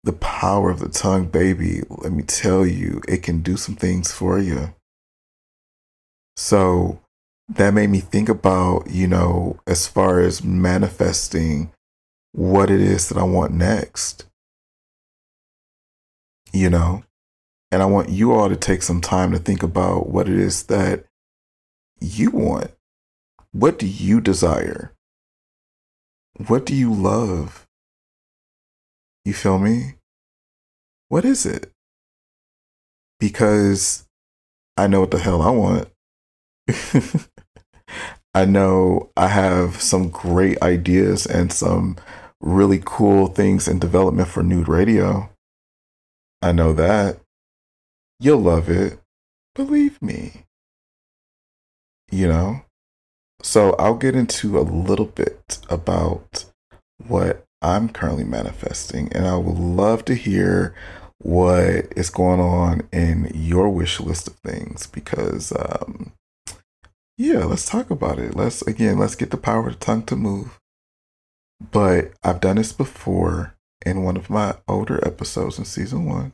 the 0.04 0.14
power 0.14 0.70
of 0.70 0.80
the 0.80 0.90
tongue, 0.90 1.28
baby, 1.28 1.82
let 1.90 2.12
me 2.12 2.24
tell 2.24 2.66
you, 2.66 3.02
it 3.08 3.24
can 3.24 3.42
do 3.42 3.58
some 3.58 3.76
things 3.76 4.12
for 4.12 4.40
you. 4.40 4.74
So 6.38 7.02
that 7.50 7.74
made 7.74 7.90
me 7.90 8.00
think 8.00 8.30
about, 8.30 8.90
you 8.90 9.08
know, 9.08 9.60
as 9.68 9.88
far 9.88 10.20
as 10.20 10.44
manifesting 10.44 11.72
what 12.32 12.70
it 12.70 12.80
is 12.80 13.10
that 13.10 13.18
I 13.18 13.24
want 13.24 13.54
next. 13.54 14.26
You 16.54 16.70
know, 16.70 17.04
and 17.72 17.82
I 17.82 17.86
want 17.86 18.10
you 18.10 18.32
all 18.32 18.48
to 18.48 18.56
take 18.56 18.84
some 18.84 19.02
time 19.02 19.32
to 19.32 19.40
think 19.40 19.64
about 19.64 20.08
what 20.08 20.30
it 20.30 20.38
is 20.38 20.64
that 20.64 21.06
you 22.00 22.30
want 22.30 22.72
what 23.54 23.78
do 23.78 23.86
you 23.86 24.20
desire? 24.20 24.93
What 26.48 26.66
do 26.66 26.76
you 26.76 26.92
love? 26.92 27.68
You 29.24 29.34
feel 29.34 29.60
me? 29.60 29.96
What 31.10 31.26
is 31.26 31.46
it? 31.46 31.72
Because 33.20 34.06
I 34.76 34.88
know 34.88 35.02
what 35.02 35.12
the 35.12 35.20
hell 35.20 35.42
I 35.42 35.52
want. 35.52 35.90
I 38.34 38.46
know 38.46 39.12
I 39.16 39.28
have 39.28 39.80
some 39.80 40.10
great 40.10 40.60
ideas 40.64 41.28
and 41.28 41.54
some 41.54 41.98
really 42.42 42.82
cool 42.84 43.28
things 43.28 43.68
in 43.68 43.78
development 43.78 44.28
for 44.28 44.42
Nude 44.42 44.68
Radio. 44.68 45.30
I 46.42 46.52
know 46.52 46.74
that. 46.74 47.20
You'll 48.20 48.42
love 48.42 48.70
it. 48.70 49.00
Believe 49.54 50.02
me. 50.02 50.46
You 52.12 52.28
know? 52.28 52.62
So 53.44 53.76
I'll 53.78 53.96
get 53.96 54.16
into 54.16 54.58
a 54.58 54.62
little 54.62 55.06
bit 55.06 55.60
about 55.70 56.46
what 57.08 57.46
I'm 57.62 57.90
currently 57.90 58.24
manifesting, 58.24 59.12
and 59.12 59.28
I 59.28 59.36
would 59.36 59.58
love 59.58 60.06
to 60.06 60.16
hear 60.16 60.74
what 61.20 61.92
is 61.96 62.10
going 62.10 62.40
on 62.40 62.88
in 62.92 63.32
your 63.36 63.70
wish 63.70 64.00
list 64.00 64.28
of 64.28 64.36
things 64.36 64.88
because, 64.88 65.52
um, 65.52 66.14
yeah, 67.18 67.44
let's 67.44 67.70
talk 67.70 67.90
about 67.90 68.18
it. 68.18 68.34
Let's 68.36 68.62
again, 68.64 68.98
let's 68.98 69.16
get 69.16 69.30
the 69.30 69.38
power 69.38 69.68
of 69.68 69.80
the 69.80 69.86
tongue 69.86 70.04
to 70.04 70.16
move. 70.16 70.60
But 71.72 72.14
I've 72.24 72.42
done 72.42 72.56
this 72.56 72.74
before 72.74 73.56
in 73.86 74.04
one 74.04 74.18
of 74.18 74.30
my 74.30 74.56
older 74.68 75.06
episodes 75.06 75.60
in 75.60 75.66
season 75.66 76.06
one. 76.06 76.34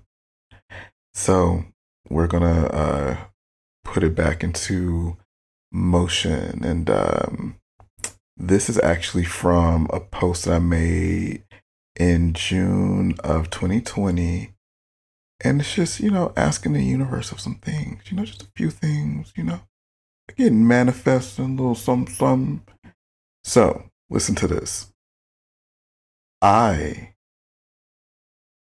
So 1.16 1.66
we're 2.08 2.28
gonna 2.28 2.66
uh, 2.68 3.18
put 3.84 4.04
it 4.04 4.16
back 4.16 4.44
into 4.44 5.18
motion. 5.72 6.64
And 6.64 6.90
um, 6.90 7.56
this 8.38 8.70
is 8.70 8.80
actually 8.80 9.26
from 9.26 9.88
a 9.92 10.00
post 10.00 10.46
that 10.46 10.56
I 10.56 10.60
made 10.60 11.44
in 11.96 12.34
June 12.34 13.16
of 13.24 13.50
2020. 13.50 14.54
And 15.44 15.62
it's 15.62 15.76
just, 15.76 16.00
you 16.00 16.12
know, 16.12 16.34
asking 16.36 16.74
the 16.74 16.84
universe 16.84 17.32
of 17.32 17.40
some 17.40 17.56
things, 17.56 18.04
you 18.10 18.18
know, 18.18 18.26
just 18.26 18.44
a 18.44 18.52
few 18.56 18.70
things, 18.70 19.32
you 19.36 19.44
know. 19.44 19.62
Again, 20.28 20.68
manifesting 20.68 21.46
a 21.46 21.48
little 21.48 21.76
something, 21.76 22.14
something. 22.14 22.62
So, 23.44 23.86
listen 24.10 24.36
to 24.36 24.48
this. 24.48 24.92
I 26.42 27.16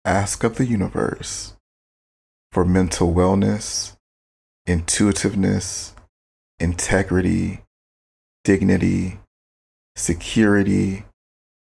ask 0.05 0.43
of 0.43 0.55
the 0.55 0.65
universe 0.65 1.55
for 2.51 2.65
mental 2.65 3.13
wellness, 3.13 3.95
intuitiveness, 4.65 5.93
integrity, 6.59 7.61
dignity, 8.43 9.19
security, 9.95 11.05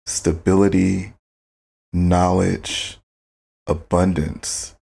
stability, 0.06 1.12
knowledge, 1.92 2.98
abundance, 3.66 4.76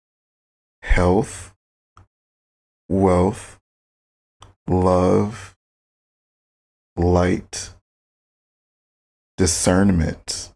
health, 0.82 1.52
wealth, 2.88 3.58
love, 4.68 5.54
light, 6.96 7.74
discernment, 9.36 10.52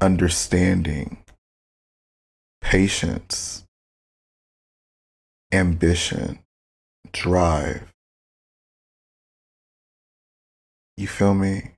understanding, 0.00 1.22
patience, 2.60 3.64
ambition, 5.52 6.40
drive. 7.12 7.91
You 10.96 11.06
feel 11.06 11.34
me? 11.34 11.72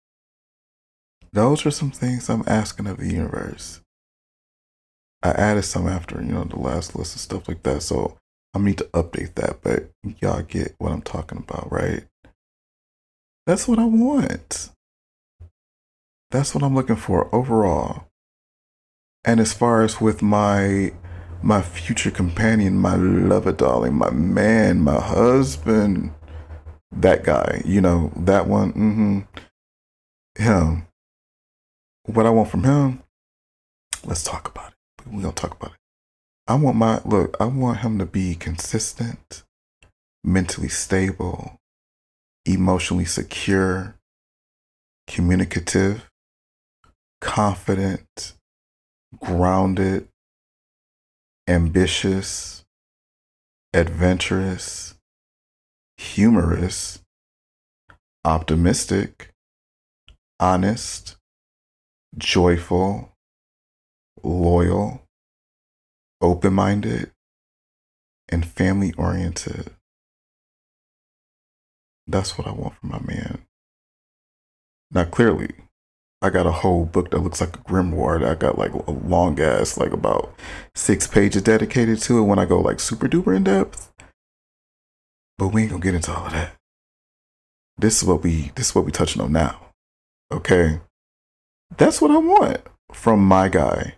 Those 1.32 1.66
are 1.66 1.70
some 1.70 1.90
things 1.90 2.28
I'm 2.28 2.44
asking 2.46 2.86
of 2.86 2.98
the 2.98 3.04
mm. 3.04 3.12
universe. 3.12 3.80
I 5.22 5.30
added 5.30 5.64
some 5.64 5.88
after, 5.88 6.22
you 6.22 6.32
know, 6.32 6.44
the 6.44 6.58
last 6.58 6.94
list 6.94 7.14
and 7.14 7.20
stuff 7.20 7.48
like 7.48 7.62
that. 7.62 7.82
So 7.82 8.18
I 8.54 8.58
need 8.58 8.78
to 8.78 8.84
update 8.92 9.34
that, 9.34 9.60
but 9.62 9.90
y'all 10.20 10.42
get 10.42 10.74
what 10.78 10.92
I'm 10.92 11.02
talking 11.02 11.38
about, 11.38 11.72
right? 11.72 12.04
That's 13.46 13.66
what 13.66 13.78
I 13.78 13.84
want. 13.84 14.70
That's 16.30 16.54
what 16.54 16.62
I'm 16.62 16.74
looking 16.74 16.96
for 16.96 17.34
overall. 17.34 18.06
And 19.24 19.40
as 19.40 19.52
far 19.52 19.82
as 19.82 20.00
with 20.00 20.22
my 20.22 20.92
my 21.42 21.60
future 21.60 22.10
companion, 22.10 22.78
my 22.78 22.96
lover 22.96 23.52
darling, 23.52 23.94
my 23.94 24.10
man, 24.10 24.80
my 24.80 25.00
husband, 25.00 26.12
that 26.96 27.24
guy, 27.24 27.62
you 27.64 27.80
know, 27.80 28.12
that 28.16 28.46
one, 28.46 28.72
mm-hmm. 28.72 29.20
Him. 30.36 30.86
What 32.06 32.26
I 32.26 32.30
want 32.30 32.50
from 32.50 32.64
him, 32.64 33.02
let's 34.04 34.24
talk 34.24 34.48
about 34.48 34.72
it. 34.72 35.06
We're 35.06 35.22
gonna 35.22 35.32
talk 35.32 35.54
about 35.54 35.72
it. 35.72 35.76
I 36.46 36.54
want 36.56 36.76
my 36.76 37.00
look, 37.04 37.36
I 37.40 37.44
want 37.44 37.78
him 37.78 37.98
to 37.98 38.06
be 38.06 38.34
consistent, 38.34 39.44
mentally 40.24 40.68
stable, 40.68 41.56
emotionally 42.44 43.04
secure, 43.04 43.94
communicative, 45.06 46.10
confident, 47.20 48.34
grounded, 49.18 50.08
ambitious, 51.48 52.64
adventurous, 53.72 54.93
humorous, 55.96 57.02
optimistic, 58.24 59.30
honest, 60.40 61.16
joyful, 62.16 63.12
loyal, 64.22 65.02
open 66.20 66.54
minded, 66.54 67.10
and 68.28 68.46
family 68.46 68.92
oriented. 68.96 69.70
That's 72.06 72.36
what 72.36 72.46
I 72.46 72.52
want 72.52 72.76
from 72.78 72.90
my 72.90 73.00
man. 73.00 73.46
Now, 74.90 75.04
clearly, 75.04 75.50
I 76.22 76.30
got 76.30 76.46
a 76.46 76.52
whole 76.52 76.84
book 76.84 77.10
that 77.10 77.18
looks 77.18 77.40
like 77.40 77.56
a 77.56 77.60
grimoire. 77.60 78.26
I 78.26 78.34
got 78.34 78.58
like 78.58 78.72
a 78.72 78.90
long 78.90 79.40
ass, 79.40 79.76
like 79.76 79.92
about 79.92 80.34
six 80.74 81.06
pages 81.06 81.42
dedicated 81.42 81.98
to 82.00 82.18
it 82.18 82.22
when 82.22 82.38
I 82.38 82.46
go 82.46 82.60
like 82.60 82.80
super 82.80 83.08
duper 83.08 83.36
in 83.36 83.44
depth. 83.44 83.93
But 85.38 85.48
we 85.48 85.62
ain't 85.62 85.70
gonna 85.70 85.82
get 85.82 85.94
into 85.94 86.14
all 86.14 86.26
of 86.26 86.32
that. 86.32 86.54
This 87.76 88.02
is 88.02 88.08
what 88.08 88.22
we 88.22 88.52
this 88.54 88.68
is 88.68 88.74
what 88.74 88.84
we 88.84 88.92
touching 88.92 89.22
on 89.22 89.32
now. 89.32 89.60
Okay. 90.32 90.80
That's 91.76 92.00
what 92.00 92.10
I 92.10 92.18
want 92.18 92.60
from 92.92 93.24
my 93.24 93.48
guy. 93.48 93.96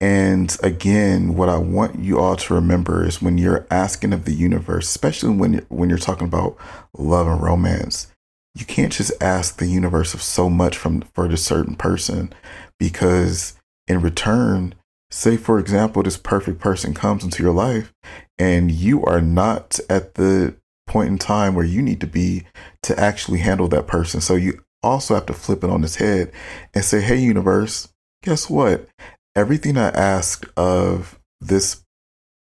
And 0.00 0.54
again, 0.62 1.34
what 1.34 1.48
I 1.48 1.56
want 1.56 2.00
you 2.00 2.18
all 2.18 2.36
to 2.36 2.54
remember 2.54 3.06
is 3.06 3.22
when 3.22 3.38
you're 3.38 3.66
asking 3.70 4.12
of 4.12 4.24
the 4.24 4.34
universe, 4.34 4.86
especially 4.86 5.30
when 5.30 5.54
you're, 5.54 5.66
when 5.68 5.88
you're 5.88 5.98
talking 5.98 6.26
about 6.26 6.56
love 6.98 7.26
and 7.26 7.40
romance, 7.40 8.08
you 8.54 8.64
can't 8.64 8.92
just 8.92 9.12
ask 9.22 9.56
the 9.56 9.66
universe 9.66 10.14
of 10.14 10.22
so 10.22 10.48
much 10.48 10.76
from 10.76 11.02
for 11.14 11.26
a 11.26 11.36
certain 11.36 11.74
person 11.74 12.32
because 12.78 13.58
in 13.88 14.00
return 14.00 14.74
say 15.10 15.36
for 15.36 15.58
example 15.58 16.02
this 16.02 16.16
perfect 16.16 16.58
person 16.60 16.94
comes 16.94 17.24
into 17.24 17.42
your 17.42 17.52
life 17.52 17.92
and 18.38 18.70
you 18.70 19.04
are 19.04 19.20
not 19.20 19.78
at 19.88 20.14
the 20.14 20.54
point 20.86 21.08
in 21.08 21.18
time 21.18 21.54
where 21.54 21.64
you 21.64 21.82
need 21.82 22.00
to 22.00 22.06
be 22.06 22.44
to 22.82 22.98
actually 22.98 23.38
handle 23.38 23.68
that 23.68 23.86
person 23.86 24.20
so 24.20 24.34
you 24.34 24.62
also 24.82 25.14
have 25.14 25.26
to 25.26 25.32
flip 25.32 25.64
it 25.64 25.70
on 25.70 25.82
its 25.82 25.96
head 25.96 26.30
and 26.74 26.84
say 26.84 27.00
hey 27.00 27.16
universe 27.16 27.88
guess 28.22 28.50
what 28.50 28.86
everything 29.34 29.76
i 29.76 29.88
asked 29.88 30.44
of 30.56 31.18
this 31.40 31.84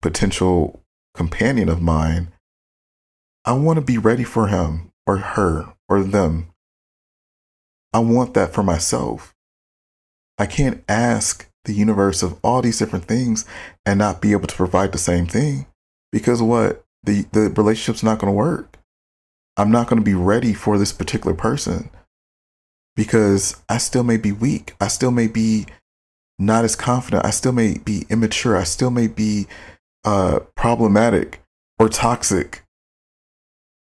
potential 0.01 0.83
companion 1.15 1.69
of 1.69 1.83
mine 1.83 2.33
i 3.45 3.53
want 3.53 3.79
to 3.79 3.85
be 3.85 3.99
ready 3.99 4.25
for 4.25 4.47
him 4.49 4.91
or 5.11 5.17
her 5.17 5.75
or 5.89 6.05
them. 6.05 6.47
I 7.93 7.99
want 7.99 8.35
that 8.35 8.55
for 8.55 8.63
myself. 8.63 9.35
I 10.39 10.47
can't 10.47 10.85
ask 10.89 11.51
the 11.65 11.75
universe 11.75 12.23
of 12.23 12.39
all 12.43 12.63
these 12.63 12.79
different 12.79 13.07
things 13.07 13.45
and 13.85 13.99
not 13.99 14.23
be 14.23 14.33
able 14.33 14.47
to 14.47 14.55
provide 14.55 14.93
the 14.93 14.99
same 14.99 15.27
thing 15.27 15.67
because 16.13 16.41
what? 16.41 16.85
The, 17.05 17.27
the 17.33 17.51
relationship's 17.51 18.03
not 18.03 18.19
going 18.19 18.33
to 18.33 18.37
work. 18.37 18.79
I'm 19.57 19.71
not 19.71 19.89
going 19.89 20.01
to 20.01 20.05
be 20.05 20.15
ready 20.15 20.55
for 20.55 20.79
this 20.79 20.93
particular 20.93 21.35
person 21.35 21.91
because 22.97 23.61
I 23.69 23.79
still 23.79 24.05
may 24.05 24.17
be 24.17 24.33
weak. 24.33 24.75
I 24.81 24.89
still 24.89 25.11
may 25.11 25.27
be 25.27 25.67
not 26.39 26.65
as 26.65 26.77
confident. 26.77 27.25
I 27.25 27.31
still 27.31 27.53
may 27.53 27.79
be 27.79 28.07
immature. 28.09 28.57
I 28.57 28.65
still 28.65 28.91
may 28.91 29.07
be 29.07 29.47
uh, 30.05 30.41
problematic 30.57 31.43
or 31.79 31.89
toxic. 31.89 32.65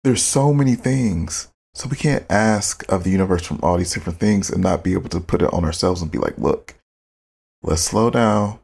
There's 0.03 0.23
so 0.23 0.53
many 0.53 0.75
things 0.75 1.49
so 1.77 1.87
we 1.87 1.95
can't 1.95 2.25
ask 2.27 2.83
of 2.91 3.03
the 3.03 3.11
universe 3.11 3.45
from 3.45 3.59
all 3.61 3.77
these 3.77 3.93
different 3.93 4.19
things 4.19 4.49
and 4.49 4.63
not 4.63 4.83
be 4.83 4.93
able 4.93 5.09
to 5.09 5.19
put 5.19 5.43
it 5.43 5.53
on 5.53 5.63
ourselves 5.63 6.01
and 6.01 6.11
be 6.11 6.17
like, 6.17 6.35
look, 6.39 6.73
let's 7.61 7.83
slow 7.83 8.09
down 8.09 8.57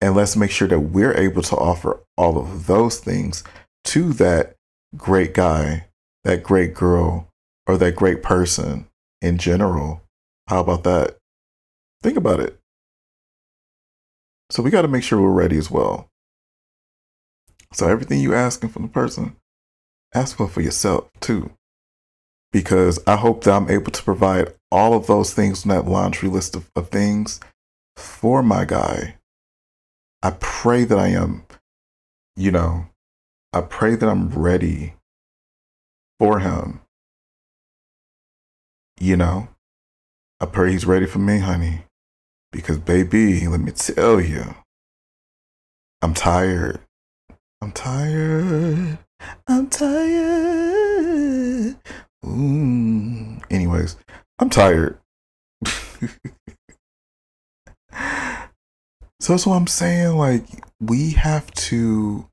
and 0.00 0.14
let's 0.14 0.36
make 0.36 0.50
sure 0.50 0.68
that 0.68 0.80
we're 0.80 1.16
able 1.16 1.42
to 1.42 1.56
offer 1.56 2.00
all 2.16 2.38
of 2.38 2.66
those 2.66 2.98
things 2.98 3.44
to 3.84 4.12
that 4.14 4.54
great 4.96 5.34
guy, 5.34 5.86
that 6.24 6.42
great 6.42 6.74
girl, 6.74 7.28
or 7.66 7.76
that 7.76 7.96
great 7.96 8.22
person 8.22 8.86
in 9.20 9.38
general. 9.38 10.02
How 10.48 10.60
about 10.60 10.84
that? 10.84 11.16
Think 12.02 12.16
about 12.16 12.40
it. 12.40 12.58
So 14.50 14.62
we 14.62 14.70
got 14.70 14.82
to 14.82 14.88
make 14.88 15.02
sure 15.02 15.20
we're 15.20 15.30
ready 15.30 15.58
as 15.58 15.70
well. 15.70 16.08
So 17.72 17.86
everything 17.86 18.20
you're 18.20 18.34
asking 18.34 18.70
from 18.70 18.82
the 18.82 18.88
person, 18.88 19.36
ask 20.14 20.36
for 20.36 20.48
for 20.48 20.62
yourself 20.62 21.10
too 21.20 21.50
because 22.52 22.98
I 23.06 23.16
hope 23.16 23.44
that 23.44 23.52
I'm 23.52 23.70
able 23.70 23.92
to 23.92 24.02
provide 24.02 24.54
all 24.70 24.94
of 24.94 25.06
those 25.06 25.34
things 25.34 25.64
in 25.64 25.70
that 25.70 25.86
laundry 25.86 26.28
list 26.28 26.56
of, 26.56 26.70
of 26.74 26.88
things 26.88 27.40
for 27.96 28.42
my 28.42 28.64
guy. 28.64 29.17
I 30.22 30.32
pray 30.40 30.84
that 30.84 30.98
I 30.98 31.08
am, 31.08 31.44
you 32.36 32.50
know, 32.50 32.86
I 33.52 33.60
pray 33.60 33.94
that 33.94 34.08
I'm 34.08 34.30
ready 34.30 34.94
for 36.18 36.40
him. 36.40 36.80
You 39.00 39.16
know, 39.16 39.48
I 40.40 40.46
pray 40.46 40.72
he's 40.72 40.86
ready 40.86 41.06
for 41.06 41.20
me, 41.20 41.38
honey. 41.38 41.82
Because, 42.50 42.78
baby, 42.78 43.46
let 43.46 43.60
me 43.60 43.72
tell 43.72 44.20
you, 44.20 44.54
I'm 46.02 46.14
tired. 46.14 46.80
I'm 47.60 47.72
tired. 47.72 48.98
I'm 49.46 49.68
tired. 49.68 51.76
Ooh. 52.26 53.38
Anyways, 53.50 53.96
I'm 54.38 54.50
tired. 54.50 54.98
so 59.20 59.32
that's 59.32 59.46
what 59.46 59.56
I'm 59.56 59.66
saying. 59.66 60.16
Like, 60.16 60.44
we 60.80 61.12
have 61.12 61.50
to 61.52 62.28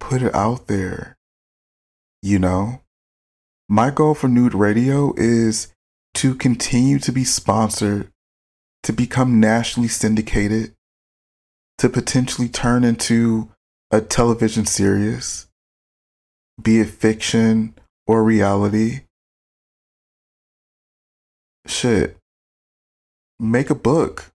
put 0.00 0.22
it 0.22 0.34
out 0.34 0.66
there. 0.66 1.16
You 2.22 2.38
know? 2.38 2.82
My 3.68 3.90
goal 3.90 4.14
for 4.14 4.28
Nude 4.28 4.54
Radio 4.54 5.12
is 5.16 5.72
to 6.14 6.34
continue 6.34 6.98
to 7.00 7.12
be 7.12 7.24
sponsored, 7.24 8.10
to 8.84 8.92
become 8.92 9.40
nationally 9.40 9.88
syndicated, 9.88 10.72
to 11.78 11.88
potentially 11.88 12.48
turn 12.48 12.84
into 12.84 13.50
a 13.90 14.00
television 14.00 14.66
series, 14.66 15.46
be 16.60 16.80
it 16.80 16.88
fiction 16.88 17.74
or 18.06 18.22
reality, 18.22 19.00
shit, 21.66 22.16
make 23.38 23.68
a 23.68 23.74
book, 23.74 24.32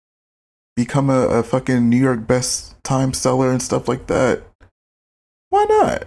become 0.78 1.10
a, 1.10 1.28
a 1.28 1.44
fucking 1.44 1.90
New 1.90 1.98
York 1.98 2.28
best 2.28 2.82
time 2.84 3.12
seller 3.12 3.52
and 3.52 3.62
stuff 3.62 3.88
like 3.88 4.06
that. 4.08 4.44
Why 5.50 5.66
not? 5.68 6.06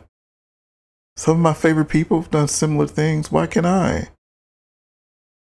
Some 1.16 1.36
of 1.38 1.42
my 1.42 1.52
favorite 1.52 1.90
people 1.90 2.22
have 2.22 2.30
done 2.30 2.46
similar 2.46 2.86
things. 2.86 3.32
Why 3.32 3.48
can't 3.48 3.66
I? 3.66 4.10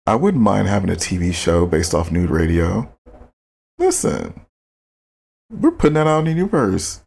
I 0.08 0.16
wouldn't 0.16 0.44
mind 0.44 0.68
having 0.68 0.90
a 0.90 0.96
TV 0.96 1.32
show 1.32 1.66
based 1.68 1.94
off 1.94 2.12
nude 2.12 2.32
radio. 2.32 2.92
Listen, 3.78 4.46
we're 5.52 5.72
putting 5.72 5.94
that 5.94 6.08
out 6.08 6.20
in 6.20 6.26
the 6.26 6.32
universe. 6.32 7.02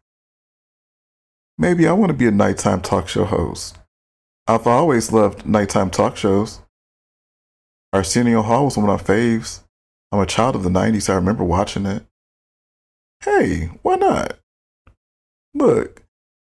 Maybe 1.57 1.87
I 1.87 1.91
want 1.91 2.11
to 2.11 2.17
be 2.17 2.27
a 2.27 2.31
nighttime 2.31 2.81
talk 2.81 3.09
show 3.09 3.25
host. 3.25 3.77
I've 4.47 4.65
always 4.65 5.11
loved 5.11 5.45
nighttime 5.45 5.89
talk 5.89 6.15
shows. 6.15 6.61
Arsenio 7.91 8.43
Hall 8.43 8.65
was 8.65 8.77
one 8.77 8.89
of 8.89 9.07
my 9.07 9.13
faves. 9.13 9.66
I'm 10.11 10.19
a 10.19 10.25
child 10.25 10.55
of 10.55 10.63
the 10.63 10.69
90s. 10.69 11.09
I 11.09 11.15
remember 11.15 11.43
watching 11.43 11.85
it. 11.85 12.03
Hey, 13.23 13.71
why 13.81 13.95
not? 13.95 14.39
Look, 15.53 16.03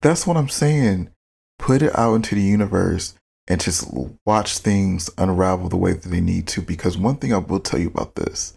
that's 0.00 0.26
what 0.26 0.36
I'm 0.36 0.48
saying. 0.48 1.10
Put 1.58 1.82
it 1.82 1.96
out 1.96 2.14
into 2.14 2.34
the 2.34 2.40
universe 2.40 3.14
and 3.48 3.60
just 3.60 3.92
watch 4.24 4.58
things 4.58 5.10
unravel 5.18 5.68
the 5.68 5.76
way 5.76 5.92
that 5.92 6.08
they 6.08 6.20
need 6.20 6.46
to. 6.48 6.62
Because 6.62 6.96
one 6.96 7.16
thing 7.16 7.32
I 7.32 7.38
will 7.38 7.60
tell 7.60 7.80
you 7.80 7.88
about 7.88 8.14
this 8.14 8.56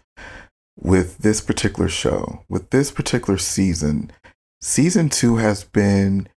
with 0.78 1.18
this 1.18 1.40
particular 1.40 1.88
show, 1.88 2.44
with 2.48 2.70
this 2.70 2.90
particular 2.90 3.38
season, 3.38 4.12
season 4.60 5.08
two 5.08 5.36
has 5.36 5.64
been 5.64 6.28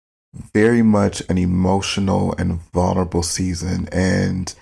very 0.53 0.81
much 0.81 1.21
an 1.29 1.37
emotional 1.37 2.35
and 2.37 2.59
vulnerable 2.73 3.23
season. 3.23 3.87
And 3.91 4.53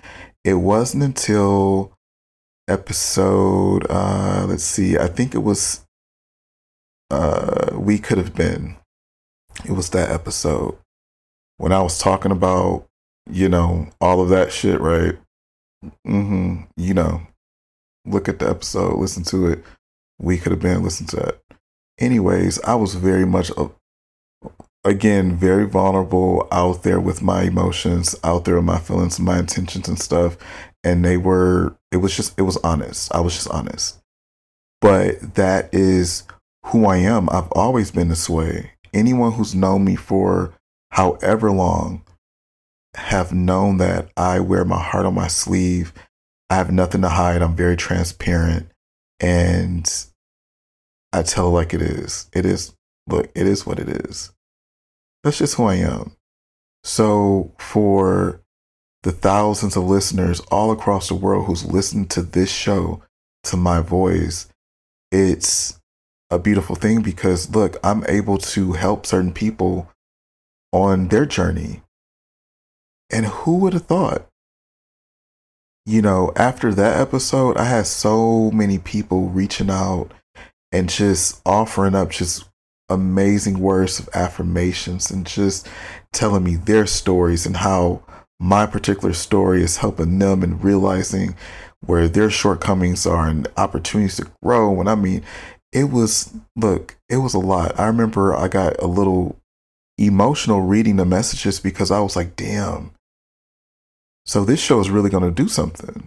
it 0.44 0.54
wasn't 0.54 1.02
until 1.02 1.92
episode, 2.68 3.86
uh, 3.90 4.46
let's 4.48 4.64
see, 4.64 4.98
I 4.98 5.06
think 5.08 5.34
it 5.34 5.38
was 5.38 5.84
uh, 7.10 7.70
We 7.72 7.98
Could 7.98 8.18
Have 8.18 8.34
Been. 8.34 8.76
It 9.64 9.72
was 9.72 9.90
that 9.90 10.10
episode 10.10 10.76
when 11.56 11.72
I 11.72 11.82
was 11.82 11.98
talking 11.98 12.30
about 12.30 12.88
you 13.30 13.48
know, 13.48 13.88
all 14.00 14.20
of 14.20 14.28
that 14.30 14.52
shit, 14.52 14.80
right? 14.80 15.16
Mm-hmm. 16.06 16.62
You 16.76 16.94
know, 16.94 17.22
look 18.06 18.28
at 18.28 18.38
the 18.38 18.48
episode, 18.48 18.98
listen 18.98 19.22
to 19.24 19.48
it. 19.48 19.64
We 20.18 20.38
could 20.38 20.52
have 20.52 20.60
been 20.60 20.82
listen 20.82 21.06
to 21.08 21.16
that. 21.16 21.40
Anyways, 21.98 22.60
I 22.62 22.74
was 22.74 22.94
very 22.94 23.26
much, 23.26 23.50
uh, 23.56 23.68
again, 24.84 25.36
very 25.36 25.66
vulnerable 25.66 26.48
out 26.50 26.82
there 26.82 27.00
with 27.00 27.22
my 27.22 27.42
emotions, 27.42 28.16
out 28.24 28.44
there 28.44 28.56
with 28.56 28.64
my 28.64 28.78
feelings, 28.78 29.20
my 29.20 29.38
intentions 29.38 29.88
and 29.88 29.98
stuff. 29.98 30.36
And 30.84 31.04
they 31.04 31.16
were, 31.16 31.76
it 31.92 31.98
was 31.98 32.16
just, 32.16 32.38
it 32.38 32.42
was 32.42 32.56
honest. 32.58 33.14
I 33.14 33.20
was 33.20 33.34
just 33.34 33.50
honest. 33.50 33.98
But 34.80 35.34
that 35.34 35.72
is 35.72 36.24
who 36.66 36.86
I 36.86 36.98
am. 36.98 37.28
I've 37.30 37.50
always 37.52 37.90
been 37.90 38.08
this 38.08 38.28
way. 38.28 38.72
Anyone 38.94 39.32
who's 39.32 39.54
known 39.54 39.84
me 39.84 39.96
for 39.96 40.54
however 40.90 41.50
long 41.50 42.02
have 42.94 43.32
known 43.32 43.78
that 43.78 44.08
I 44.16 44.40
wear 44.40 44.64
my 44.64 44.80
heart 44.80 45.06
on 45.06 45.14
my 45.14 45.28
sleeve. 45.28 45.92
I 46.50 46.54
have 46.54 46.70
nothing 46.70 47.02
to 47.02 47.08
hide. 47.08 47.42
I'm 47.42 47.56
very 47.56 47.76
transparent 47.76 48.70
and 49.20 50.06
I 51.12 51.22
tell 51.22 51.50
like 51.50 51.74
it 51.74 51.82
is. 51.82 52.28
It 52.32 52.46
is, 52.46 52.74
look, 53.06 53.30
it 53.34 53.46
is 53.46 53.66
what 53.66 53.78
it 53.78 53.88
is. 53.88 54.32
That's 55.24 55.38
just 55.38 55.56
who 55.56 55.64
I 55.64 55.76
am. 55.76 56.16
So 56.84 57.52
for 57.58 58.40
the 59.08 59.12
thousands 59.12 59.74
of 59.74 59.84
listeners 59.84 60.40
all 60.50 60.70
across 60.70 61.08
the 61.08 61.14
world 61.14 61.46
who's 61.46 61.64
listened 61.64 62.10
to 62.10 62.20
this 62.20 62.52
show, 62.52 63.00
to 63.42 63.56
my 63.56 63.80
voice, 63.80 64.48
it's 65.10 65.80
a 66.28 66.38
beautiful 66.38 66.76
thing 66.76 67.00
because 67.00 67.48
look, 67.54 67.78
I'm 67.82 68.04
able 68.06 68.36
to 68.36 68.72
help 68.72 69.06
certain 69.06 69.32
people 69.32 69.90
on 70.72 71.08
their 71.08 71.24
journey 71.24 71.80
and 73.08 73.24
who 73.24 73.56
would 73.60 73.72
have 73.72 73.86
thought? 73.86 74.26
You 75.86 76.02
know, 76.02 76.30
after 76.36 76.74
that 76.74 77.00
episode, 77.00 77.56
I 77.56 77.64
had 77.64 77.86
so 77.86 78.50
many 78.50 78.76
people 78.76 79.30
reaching 79.30 79.70
out 79.70 80.12
and 80.70 80.86
just 80.86 81.40
offering 81.46 81.94
up 81.94 82.10
just 82.10 82.46
amazing 82.90 83.58
words 83.58 83.98
of 83.98 84.10
affirmations 84.12 85.10
and 85.10 85.26
just 85.26 85.66
telling 86.12 86.44
me 86.44 86.56
their 86.56 86.84
stories 86.86 87.46
and 87.46 87.56
how 87.56 88.02
my 88.40 88.66
particular 88.66 89.12
story 89.14 89.62
is 89.62 89.78
helping 89.78 90.18
them 90.18 90.42
and 90.42 90.62
realizing 90.62 91.36
where 91.80 92.08
their 92.08 92.30
shortcomings 92.30 93.06
are 93.06 93.28
and 93.28 93.48
opportunities 93.56 94.16
to 94.16 94.30
grow. 94.42 94.78
And 94.80 94.88
I 94.88 94.94
mean, 94.94 95.22
it 95.72 95.90
was, 95.90 96.34
look, 96.56 96.96
it 97.08 97.18
was 97.18 97.34
a 97.34 97.38
lot. 97.38 97.78
I 97.78 97.86
remember 97.86 98.34
I 98.34 98.48
got 98.48 98.80
a 98.80 98.86
little 98.86 99.36
emotional 99.96 100.62
reading 100.62 100.96
the 100.96 101.04
messages 101.04 101.60
because 101.60 101.90
I 101.90 102.00
was 102.00 102.16
like, 102.16 102.36
damn, 102.36 102.92
so 104.28 104.44
this 104.44 104.60
show 104.60 104.78
is 104.78 104.90
really 104.90 105.08
going 105.08 105.24
to 105.24 105.30
do 105.30 105.48
something. 105.48 106.06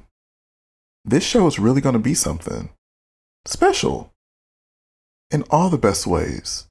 This 1.04 1.24
show 1.24 1.48
is 1.48 1.58
really 1.58 1.82
going 1.82 1.94
to 1.94 2.00
be 2.00 2.13
something 2.13 2.70
special 3.46 4.12
in 5.32 5.44
all 5.50 5.72
the 5.72 5.80
best 5.80 6.06
ways. 6.06 6.67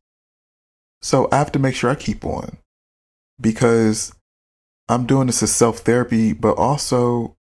So 1.02 1.28
I 1.32 1.38
have 1.38 1.50
to 1.52 1.58
make 1.58 1.74
sure 1.74 1.90
I 1.90 1.96
keep 1.96 2.24
on 2.24 2.58
because 3.40 4.12
I'm 4.90 5.06
doing 5.06 5.28
this 5.28 5.42
as 5.42 5.54
self 5.54 5.78
therapy, 5.78 6.32
but 6.32 6.58
also 6.58 7.36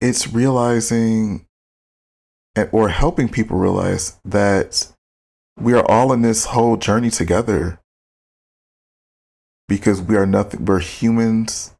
it's 0.00 0.32
realizing 0.32 1.46
or 2.72 2.88
helping 2.88 3.28
people 3.28 3.56
realize 3.56 4.18
that 4.24 4.92
we 5.58 5.72
are 5.72 5.88
all 5.88 6.12
in 6.12 6.22
this 6.22 6.46
whole 6.46 6.76
journey 6.76 7.10
together 7.10 7.78
because 9.68 10.02
we 10.02 10.16
are 10.16 10.26
nothing, 10.26 10.64
we're 10.64 10.80
humans 10.80 11.74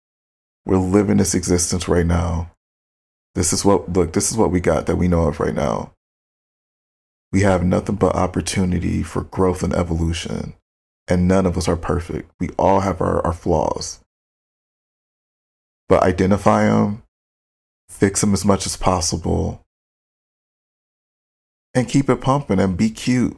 we're 0.67 0.79
living 0.79 1.17
this 1.17 1.35
existence 1.35 1.89
right 1.89 2.07
now. 2.07 2.53
This 3.35 3.53
is 3.53 3.65
what, 3.65 3.93
look, 3.93 4.13
this 4.13 4.31
is 4.31 4.37
what 4.37 4.51
we 4.51 4.61
got 4.61 4.87
that 4.87 4.97
we 4.97 5.09
know 5.09 5.25
of 5.25 5.41
right 5.41 5.55
now. 5.55 5.93
We 7.33 7.41
have 7.43 7.65
nothing 7.65 7.97
but 7.97 8.15
opportunity 8.15 9.03
for 9.03 9.23
growth 9.23 9.63
and 9.63 9.75
evolution. 9.75 10.55
And 11.09 11.27
none 11.27 11.47
of 11.47 11.57
us 11.57 11.67
are 11.67 11.77
perfect. 11.77 12.31
We 12.39 12.51
all 12.59 12.81
have 12.81 13.01
our, 13.01 13.25
our 13.27 13.33
flaws. 13.33 14.01
But 15.91 16.05
identify 16.05 16.67
them, 16.67 17.03
fix 17.89 18.21
them 18.21 18.33
as 18.33 18.45
much 18.45 18.65
as 18.65 18.77
possible, 18.77 19.67
and 21.75 21.89
keep 21.89 22.09
it 22.09 22.21
pumping 22.21 22.61
and 22.61 22.77
be 22.77 22.91
cute 22.91 23.37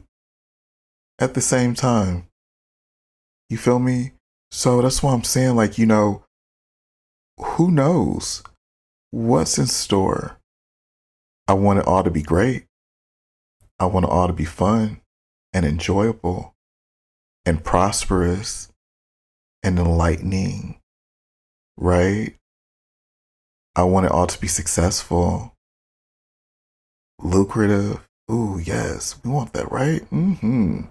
at 1.17 1.33
the 1.33 1.41
same 1.41 1.73
time. 1.73 2.27
You 3.49 3.57
feel 3.57 3.79
me? 3.79 4.11
So 4.51 4.83
that's 4.83 5.01
why 5.01 5.13
I'm 5.13 5.23
saying, 5.23 5.55
like, 5.55 5.79
you 5.79 5.87
know, 5.87 6.25
who 7.39 7.71
knows 7.71 8.43
what's 9.09 9.57
in 9.57 9.65
store? 9.65 10.37
I 11.47 11.53
want 11.53 11.79
it 11.79 11.87
all 11.87 12.03
to 12.03 12.11
be 12.11 12.21
great. 12.21 12.67
I 13.79 13.87
want 13.87 14.05
it 14.05 14.11
all 14.11 14.27
to 14.27 14.33
be 14.33 14.45
fun 14.45 15.01
and 15.53 15.65
enjoyable 15.65 16.53
and 17.47 17.63
prosperous 17.63 18.71
and 19.63 19.79
enlightening, 19.79 20.79
right? 21.77 22.35
I 23.75 23.83
want 23.83 24.05
it 24.05 24.11
all 24.11 24.27
to 24.27 24.39
be 24.39 24.47
successful, 24.47 25.55
lucrative. 27.19 28.07
Ooh, 28.31 28.61
yes, 28.63 29.19
we 29.23 29.31
want 29.31 29.53
that, 29.53 29.71
right? 29.71 30.01
Mm-hmm. 30.11 30.81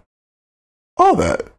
All 0.96 1.16
that. 1.16 1.52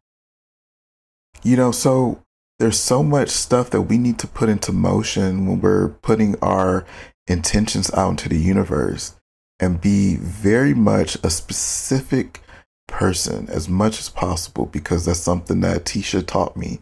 You 1.44 1.58
know, 1.58 1.72
so 1.72 2.22
there's 2.60 2.80
so 2.80 3.04
much 3.04 3.30
stuff 3.30 3.70
that 3.72 3.84
we 3.84 3.98
need 3.98 4.20
to 4.20 4.28
put 4.28 4.50
into 4.50 4.72
motion 4.72 5.48
when 5.48 5.62
we're 5.62 5.90
putting 5.90 6.36
our 6.42 6.86
intentions 7.28 7.92
out 7.94 8.12
into 8.12 8.30
the 8.30 8.38
universe 8.38 9.16
and 9.60 9.82
be 9.82 10.16
very 10.18 10.74
much 10.74 11.18
a 11.24 11.30
specific 11.30 12.42
person 12.88 13.50
as 13.50 13.68
much 13.68 14.00
as 14.00 14.10
possible 14.10 14.66
because 14.66 15.06
that's 15.06 15.20
something 15.20 15.62
that 15.62 15.86
Tisha 15.86 16.26
taught 16.26 16.56
me. 16.58 16.80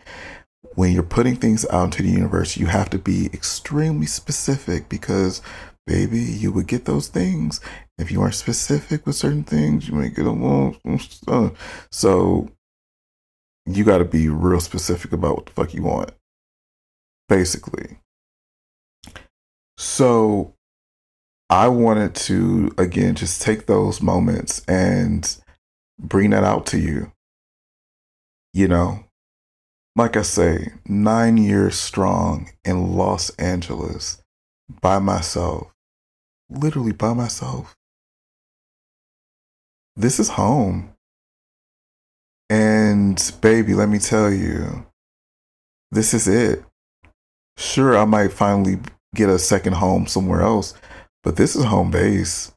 When 0.75 0.93
you're 0.93 1.03
putting 1.03 1.35
things 1.35 1.65
out 1.69 1.85
into 1.85 2.03
the 2.03 2.09
universe, 2.09 2.55
you 2.57 2.67
have 2.67 2.89
to 2.91 2.97
be 2.97 3.27
extremely 3.33 4.05
specific 4.05 4.87
because, 4.87 5.41
baby, 5.85 6.19
you 6.19 6.51
would 6.53 6.67
get 6.67 6.85
those 6.85 7.07
things. 7.09 7.59
If 7.97 8.09
you 8.09 8.21
aren't 8.21 8.35
specific 8.35 9.05
with 9.05 9.15
certain 9.15 9.43
things, 9.43 9.87
you 9.87 9.95
might 9.95 10.15
get 10.15 10.23
them. 10.23 10.43
All. 10.43 10.75
So 11.91 12.49
you 13.65 13.83
got 13.83 13.99
to 13.99 14.05
be 14.05 14.29
real 14.29 14.59
specific 14.59 15.11
about 15.11 15.35
what 15.35 15.45
the 15.47 15.51
fuck 15.51 15.73
you 15.73 15.83
want, 15.83 16.11
basically. 17.27 17.99
So 19.77 20.55
I 21.49 21.67
wanted 21.67 22.15
to, 22.15 22.73
again, 22.77 23.15
just 23.15 23.41
take 23.41 23.65
those 23.65 24.01
moments 24.01 24.63
and 24.67 25.37
bring 25.99 26.29
that 26.29 26.43
out 26.43 26.65
to 26.67 26.79
you. 26.79 27.11
You 28.53 28.67
know, 28.67 29.03
like 29.95 30.15
I 30.15 30.21
say, 30.21 30.73
nine 30.85 31.37
years 31.37 31.75
strong 31.75 32.49
in 32.63 32.95
Los 32.95 33.29
Angeles 33.31 34.21
by 34.81 34.99
myself, 34.99 35.73
literally 36.49 36.93
by 36.93 37.13
myself. 37.13 37.75
This 39.95 40.19
is 40.19 40.29
home. 40.29 40.93
And 42.49 43.33
baby, 43.41 43.73
let 43.73 43.89
me 43.89 43.99
tell 43.99 44.31
you, 44.31 44.85
this 45.91 46.13
is 46.13 46.27
it. 46.27 46.63
Sure, 47.57 47.97
I 47.97 48.05
might 48.05 48.31
finally 48.31 48.79
get 49.13 49.29
a 49.29 49.37
second 49.37 49.73
home 49.73 50.07
somewhere 50.07 50.41
else, 50.41 50.73
but 51.23 51.35
this 51.35 51.55
is 51.55 51.65
home 51.65 51.91
base. 51.91 52.53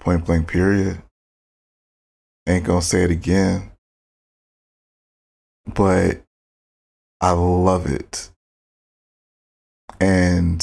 Point 0.00 0.26
blank, 0.26 0.48
period. 0.48 1.02
Ain't 2.46 2.64
gonna 2.64 2.82
say 2.82 3.04
it 3.04 3.10
again. 3.10 3.70
But 5.66 6.23
I 7.24 7.30
love 7.30 7.86
it. 7.86 8.28
And 9.98 10.60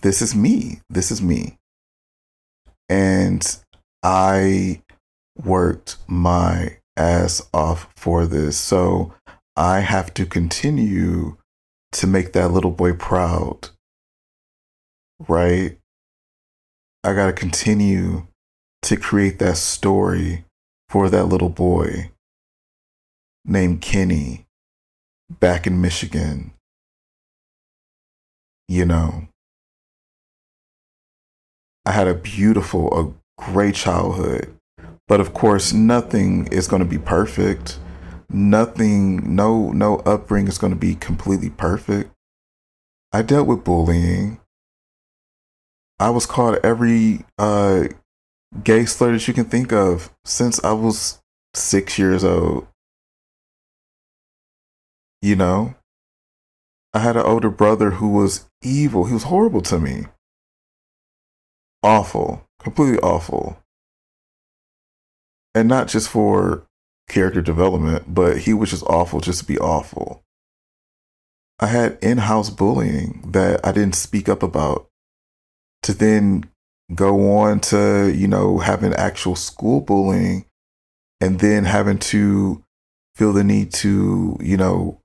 this 0.00 0.22
is 0.22 0.34
me. 0.34 0.80
This 0.88 1.10
is 1.10 1.20
me. 1.20 1.58
And 2.88 3.44
I 4.02 4.80
worked 5.36 5.98
my 6.06 6.78
ass 6.96 7.46
off 7.52 7.92
for 7.94 8.24
this. 8.24 8.56
So 8.56 9.12
I 9.54 9.80
have 9.80 10.14
to 10.14 10.24
continue 10.24 11.36
to 11.92 12.06
make 12.06 12.32
that 12.32 12.52
little 12.52 12.70
boy 12.70 12.94
proud. 12.94 13.68
Right? 15.28 15.78
I 17.04 17.12
got 17.12 17.26
to 17.26 17.34
continue 17.34 18.28
to 18.80 18.96
create 18.96 19.38
that 19.40 19.58
story 19.58 20.46
for 20.88 21.10
that 21.10 21.26
little 21.26 21.50
boy 21.50 22.12
named 23.44 23.82
Kenny 23.82 24.45
back 25.30 25.66
in 25.66 25.80
Michigan. 25.80 26.52
You 28.68 28.84
know, 28.84 29.28
I 31.84 31.92
had 31.92 32.08
a 32.08 32.14
beautiful, 32.14 32.92
a 32.98 33.12
great 33.40 33.74
childhood. 33.74 34.52
But 35.08 35.20
of 35.20 35.32
course, 35.32 35.72
nothing 35.72 36.48
is 36.48 36.66
going 36.66 36.80
to 36.80 36.88
be 36.88 36.98
perfect. 36.98 37.78
Nothing, 38.28 39.36
no, 39.36 39.70
no 39.70 39.98
upbringing 39.98 40.48
is 40.48 40.58
going 40.58 40.72
to 40.72 40.78
be 40.78 40.96
completely 40.96 41.50
perfect. 41.50 42.10
I 43.12 43.22
dealt 43.22 43.46
with 43.46 43.62
bullying. 43.62 44.40
I 46.00 46.10
was 46.10 46.26
called 46.26 46.58
every 46.64 47.24
uh, 47.38 47.84
gay 48.64 48.84
slur 48.84 49.12
that 49.12 49.28
you 49.28 49.32
can 49.32 49.44
think 49.44 49.72
of 49.72 50.10
since 50.24 50.62
I 50.64 50.72
was 50.72 51.20
six 51.54 51.98
years 51.98 52.24
old. 52.24 52.66
You 55.26 55.34
know, 55.34 55.74
I 56.94 57.00
had 57.00 57.16
an 57.16 57.26
older 57.26 57.50
brother 57.50 57.90
who 57.90 58.10
was 58.10 58.48
evil. 58.62 59.06
He 59.06 59.12
was 59.12 59.24
horrible 59.24 59.60
to 59.62 59.80
me. 59.80 60.04
Awful, 61.82 62.46
completely 62.60 63.00
awful. 63.00 63.58
And 65.52 65.68
not 65.68 65.88
just 65.88 66.08
for 66.08 66.62
character 67.08 67.42
development, 67.42 68.14
but 68.14 68.38
he 68.38 68.54
was 68.54 68.70
just 68.70 68.84
awful 68.84 69.18
just 69.18 69.40
to 69.40 69.46
be 69.46 69.58
awful. 69.58 70.22
I 71.58 71.66
had 71.66 71.98
in 72.00 72.18
house 72.18 72.48
bullying 72.48 73.24
that 73.32 73.66
I 73.66 73.72
didn't 73.72 73.96
speak 73.96 74.28
up 74.28 74.44
about 74.44 74.86
to 75.82 75.92
then 75.92 76.44
go 76.94 77.36
on 77.36 77.58
to, 77.72 78.14
you 78.14 78.28
know, 78.28 78.58
having 78.58 78.94
actual 78.94 79.34
school 79.34 79.80
bullying 79.80 80.44
and 81.20 81.40
then 81.40 81.64
having 81.64 81.98
to 82.14 82.62
feel 83.16 83.32
the 83.32 83.42
need 83.42 83.72
to, 83.72 84.38
you 84.40 84.56
know, 84.56 85.00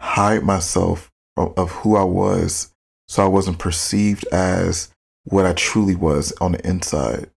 hide 0.00 0.42
myself 0.42 1.10
of, 1.36 1.56
of 1.56 1.70
who 1.70 1.96
I 1.96 2.04
was 2.04 2.72
so 3.10 3.24
I 3.24 3.28
wasn't 3.28 3.58
perceived 3.58 4.24
as 4.28 4.92
what 5.24 5.44
I 5.44 5.52
truly 5.52 5.96
was 5.96 6.32
on 6.40 6.52
the 6.52 6.66
inside. 6.66 7.28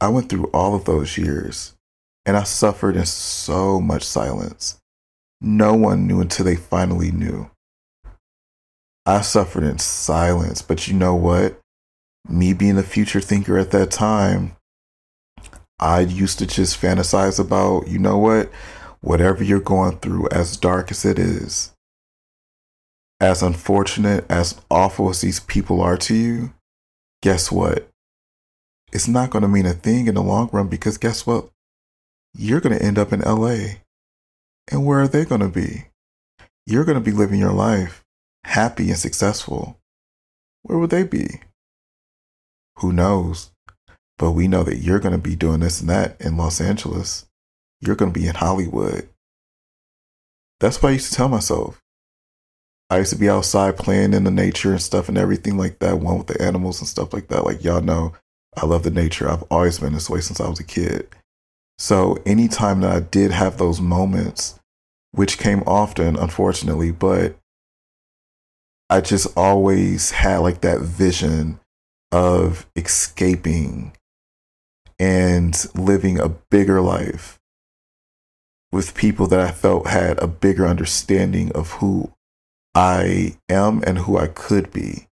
I 0.00 0.08
went 0.08 0.28
through 0.28 0.44
all 0.54 0.76
of 0.76 0.84
those 0.84 1.18
years 1.18 1.74
and 2.24 2.36
I 2.36 2.44
suffered 2.44 2.96
in 2.96 3.04
so 3.04 3.80
much 3.80 4.04
silence. 4.04 4.78
No 5.40 5.74
one 5.74 6.06
knew 6.06 6.20
until 6.20 6.44
they 6.44 6.54
finally 6.54 7.10
knew. 7.10 7.50
I 9.04 9.22
suffered 9.22 9.64
in 9.64 9.78
silence, 9.78 10.62
but 10.62 10.86
you 10.86 10.94
know 10.94 11.16
what? 11.16 11.58
Me 12.28 12.52
being 12.52 12.78
a 12.78 12.82
future 12.82 13.20
thinker 13.20 13.58
at 13.58 13.72
that 13.72 13.90
time, 13.90 14.54
I 15.80 16.00
used 16.00 16.38
to 16.38 16.46
just 16.46 16.80
fantasize 16.80 17.40
about, 17.40 17.88
you 17.88 17.98
know 17.98 18.18
what? 18.18 18.50
Whatever 19.00 19.44
you're 19.44 19.60
going 19.60 19.98
through, 19.98 20.28
as 20.30 20.56
dark 20.56 20.90
as 20.90 21.04
it 21.04 21.18
is, 21.18 21.72
as 23.20 23.42
unfortunate, 23.42 24.24
as 24.30 24.60
awful 24.70 25.10
as 25.10 25.20
these 25.20 25.40
people 25.40 25.80
are 25.80 25.96
to 25.96 26.14
you, 26.14 26.52
guess 27.22 27.50
what? 27.50 27.88
It's 28.92 29.08
not 29.08 29.30
going 29.30 29.42
to 29.42 29.48
mean 29.48 29.66
a 29.66 29.72
thing 29.72 30.06
in 30.06 30.14
the 30.14 30.22
long 30.22 30.48
run 30.52 30.68
because 30.68 30.98
guess 30.98 31.26
what? 31.26 31.50
You're 32.34 32.60
going 32.60 32.76
to 32.78 32.84
end 32.84 32.98
up 32.98 33.12
in 33.12 33.20
LA. 33.20 33.80
And 34.70 34.84
where 34.84 35.00
are 35.00 35.08
they 35.08 35.24
going 35.24 35.40
to 35.40 35.48
be? 35.48 35.86
You're 36.66 36.84
going 36.84 36.98
to 36.98 37.04
be 37.04 37.16
living 37.16 37.40
your 37.40 37.52
life 37.52 38.04
happy 38.44 38.88
and 38.88 38.98
successful. 38.98 39.78
Where 40.62 40.78
would 40.78 40.90
they 40.90 41.04
be? 41.04 41.40
Who 42.78 42.92
knows? 42.92 43.50
But 44.18 44.32
we 44.32 44.48
know 44.48 44.62
that 44.64 44.78
you're 44.78 44.98
going 44.98 45.12
to 45.12 45.18
be 45.18 45.36
doing 45.36 45.60
this 45.60 45.80
and 45.80 45.90
that 45.90 46.20
in 46.20 46.36
Los 46.36 46.60
Angeles. 46.60 47.27
You're 47.80 47.96
going 47.96 48.12
to 48.12 48.18
be 48.18 48.26
in 48.26 48.34
Hollywood. 48.34 49.08
That's 50.60 50.82
what 50.82 50.90
I 50.90 50.92
used 50.92 51.10
to 51.10 51.16
tell 51.16 51.28
myself. 51.28 51.80
I 52.90 52.98
used 52.98 53.12
to 53.12 53.18
be 53.18 53.28
outside 53.28 53.76
playing 53.76 54.14
in 54.14 54.24
the 54.24 54.30
nature 54.30 54.70
and 54.70 54.80
stuff 54.80 55.08
and 55.08 55.18
everything 55.18 55.58
like 55.58 55.78
that, 55.78 56.00
one 56.00 56.18
with 56.18 56.26
the 56.26 56.42
animals 56.42 56.80
and 56.80 56.88
stuff 56.88 57.12
like 57.12 57.28
that. 57.28 57.44
Like 57.44 57.62
y'all 57.62 57.82
know, 57.82 58.14
I 58.56 58.64
love 58.66 58.82
the 58.82 58.90
nature. 58.90 59.28
I've 59.28 59.44
always 59.50 59.78
been 59.78 59.92
this 59.92 60.08
way 60.08 60.20
since 60.20 60.40
I 60.40 60.48
was 60.48 60.58
a 60.58 60.64
kid. 60.64 61.08
So 61.78 62.18
anytime 62.26 62.80
that 62.80 62.90
I 62.90 63.00
did 63.00 63.30
have 63.30 63.58
those 63.58 63.80
moments, 63.80 64.58
which 65.12 65.38
came 65.38 65.62
often, 65.66 66.16
unfortunately, 66.16 66.90
but 66.90 67.36
I 68.90 69.00
just 69.00 69.28
always 69.36 70.10
had 70.10 70.38
like 70.38 70.62
that 70.62 70.80
vision 70.80 71.60
of 72.10 72.66
escaping 72.74 73.92
and 74.98 75.62
living 75.74 76.18
a 76.18 76.30
bigger 76.30 76.80
life 76.80 77.38
with 78.70 78.94
people 78.94 79.26
that 79.28 79.40
I 79.40 79.50
felt 79.50 79.86
had 79.86 80.18
a 80.18 80.26
bigger 80.26 80.66
understanding 80.66 81.52
of 81.52 81.72
who 81.72 82.12
I 82.74 83.36
am 83.48 83.82
and 83.86 83.98
who 83.98 84.18
I 84.18 84.26
could 84.26 84.72
be. 84.72 85.06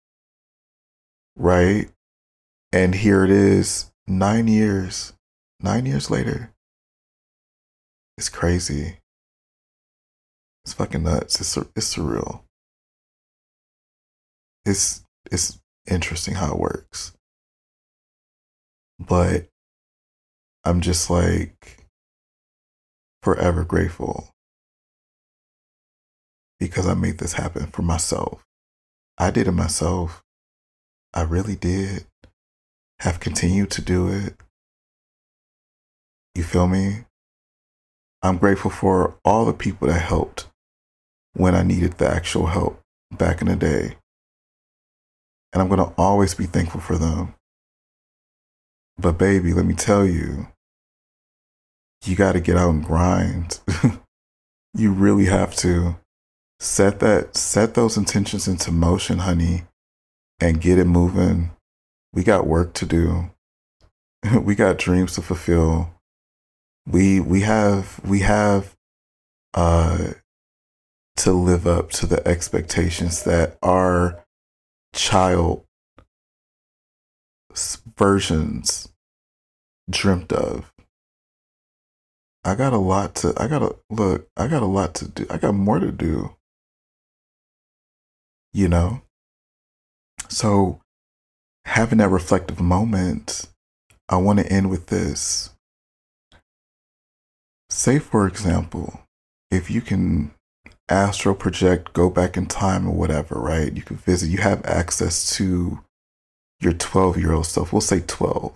Right? 1.37 1.89
And 2.73 2.95
here 2.95 3.25
it 3.25 3.31
is, 3.31 3.91
nine 4.07 4.49
years, 4.49 5.13
nine 5.61 5.87
years 5.87 6.11
later. 6.11 6.53
It's 8.19 8.29
crazy. 8.29 8.99
It's 10.65 10.75
fucking 10.75 11.05
nuts. 11.05 11.41
It's, 11.41 11.57
it's 11.57 11.97
surreal. 11.97 12.43
It's, 14.65 15.05
it's 15.31 15.61
interesting 15.89 16.35
how 16.35 16.53
it 16.53 16.59
works. 16.59 17.13
But 18.99 19.47
I'm 20.65 20.81
just 20.81 21.11
like 21.11 21.84
forever 23.25 23.65
grateful 23.65 24.29
because 26.61 26.87
I 26.87 26.95
made 26.95 27.19
this 27.19 27.33
happen 27.33 27.67
for 27.69 27.81
myself. 27.83 28.45
I 29.17 29.31
did 29.31 29.49
it 29.49 29.53
myself. 29.53 30.23
I 31.15 31.23
really 31.23 31.57
did. 31.57 32.05
Have 33.01 33.21
continued 33.21 33.71
to 33.73 33.83
do 33.83 34.09
it. 34.09 34.35
You 36.35 36.43
feel 36.43 36.69
me? 36.69 37.07
I'm 38.23 38.39
grateful 38.39 38.71
for 38.71 39.19
all 39.25 39.45
the 39.45 39.53
people 39.53 39.89
that 39.89 40.01
helped 40.01 40.49
when 41.33 41.55
I 41.55 41.63
needed 41.63 41.95
the 41.95 42.09
actual 42.09 42.47
help 42.47 42.81
back 43.11 43.41
in 43.41 43.49
the 43.49 43.57
day. 43.57 43.97
And 45.53 45.63
I'm 45.63 45.69
going 45.69 45.81
to 45.81 45.95
always 45.97 46.35
be 46.35 46.47
thankful 46.47 46.81
for 46.81 46.99
them. 46.99 47.35
But, 48.99 49.19
baby, 49.19 49.53
let 49.53 49.67
me 49.67 49.75
tell 49.75 50.05
you, 50.05 50.49
you 52.07 52.17
got 52.17 52.33
to 52.33 52.41
get 52.41 52.57
out 52.57 52.71
and 52.71 52.85
grind. 52.85 53.61
you 54.75 54.93
really 54.93 55.27
have 55.27 55.55
to 55.57 55.97
set 56.61 57.01
that 57.01 57.37
set 57.37 57.75
those 57.75 57.97
intentions 57.97 58.49
into 58.49 58.73
motion 58.73 59.19
honey 59.19 59.65
and 60.41 60.61
get 60.61 60.79
it 60.79 60.87
moving. 60.87 61.51
We 62.13 62.23
got 62.23 62.47
work 62.47 62.75
to 62.75 62.87
do. 62.87 63.31
We 64.41 64.55
got 64.55 64.79
dreams 64.79 65.15
to 65.17 65.23
fulfill. 65.23 65.91
We 66.87 67.21
we 67.21 67.41
have 67.43 68.01
we 68.05 68.21
have 68.21 68.75
uh 69.53 70.13
to 71.17 71.33
live 71.33 71.67
up 71.67 71.91
to 71.91 72.07
the 72.07 72.27
expectations 72.27 73.23
that 73.25 73.59
our 73.63 74.25
child 74.95 75.65
versions 77.97 78.89
dreamt 79.91 80.33
of 80.33 80.74
I 82.45 82.55
got 82.55 82.73
a 82.73 82.79
lot 82.79 83.15
to, 83.17 83.33
I 83.37 83.47
got 83.47 83.63
a 83.63 83.75
look, 83.91 84.29
I 84.37 84.47
got 84.49 84.63
a 84.63 84.67
lot 84.67 84.95
to 84.97 85.09
do. 85.09 85.27
I 85.31 85.39
got 85.39 85.55
more 85.55 85.79
to 85.79 85.91
do. 85.91 86.37
You 88.53 88.69
know? 88.69 89.03
So, 90.29 90.81
having 91.65 91.99
that 91.99 92.09
reflective 92.09 92.61
moment, 92.61 93.49
I 94.09 94.17
want 94.17 94.39
to 94.39 94.53
end 94.53 94.71
with 94.71 94.87
this. 94.87 95.51
Say, 97.71 97.99
for 97.99 98.27
example, 98.27 99.01
if 99.51 99.71
you 99.71 99.81
can 99.81 100.33
astral 100.89 101.35
project, 101.35 101.93
go 101.93 102.11
back 102.11 102.37
in 102.37 102.47
time 102.47 102.87
or 102.87 102.95
whatever, 102.95 103.37
right? 103.37 103.75
You 103.75 103.83
can 103.83 103.97
visit, 103.97 104.29
you 104.29 104.39
have 104.39 104.65
access 104.65 105.35
to 105.37 105.81
your 106.61 106.73
12 106.73 107.19
year 107.19 107.33
old 107.33 107.47
self. 107.47 107.73
We'll 107.73 107.81
say 107.81 108.01
12. 108.01 108.55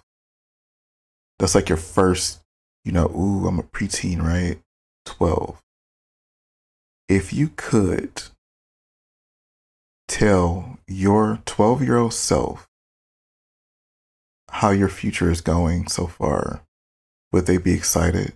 That's 1.38 1.54
like 1.54 1.68
your 1.68 1.78
first, 1.78 2.40
you 2.88 2.94
know, 2.94 3.10
ooh, 3.14 3.46
I'm 3.46 3.58
a 3.58 3.62
preteen, 3.62 4.22
right? 4.22 4.58
12. 5.04 5.60
If 7.06 7.34
you 7.34 7.50
could 7.54 8.22
tell 10.08 10.78
your 10.86 11.42
12 11.44 11.82
year 11.82 11.98
old 11.98 12.14
self 12.14 12.66
how 14.50 14.70
your 14.70 14.88
future 14.88 15.30
is 15.30 15.42
going 15.42 15.88
so 15.88 16.06
far, 16.06 16.62
would 17.30 17.44
they 17.44 17.58
be 17.58 17.74
excited? 17.74 18.32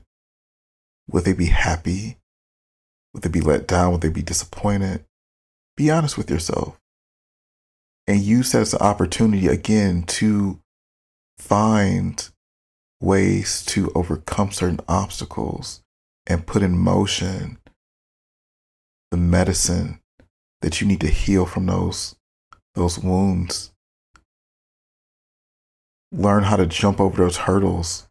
Would 1.10 1.24
they 1.24 1.32
be 1.32 1.46
happy? 1.46 2.18
Would 3.14 3.22
they 3.22 3.30
be 3.30 3.40
let 3.40 3.66
down? 3.66 3.92
Would 3.92 4.02
they 4.02 4.10
be 4.10 4.20
disappointed? 4.20 5.06
Be 5.78 5.90
honest 5.90 6.18
with 6.18 6.30
yourself 6.30 6.78
and 8.06 8.20
use 8.20 8.52
that 8.52 8.60
as 8.60 8.74
an 8.74 8.80
opportunity 8.80 9.46
again 9.46 10.02
to 10.02 10.58
find 11.38 12.28
ways 13.02 13.64
to 13.66 13.90
overcome 13.94 14.52
certain 14.52 14.80
obstacles 14.88 15.82
and 16.26 16.46
put 16.46 16.62
in 16.62 16.78
motion 16.78 17.58
the 19.10 19.16
medicine 19.16 20.00
that 20.62 20.80
you 20.80 20.86
need 20.86 21.00
to 21.00 21.08
heal 21.08 21.44
from 21.44 21.66
those 21.66 22.14
those 22.74 22.98
wounds. 22.98 23.72
Learn 26.10 26.44
how 26.44 26.56
to 26.56 26.64
jump 26.64 27.00
over 27.00 27.22
those 27.22 27.38
hurdles. 27.38 28.08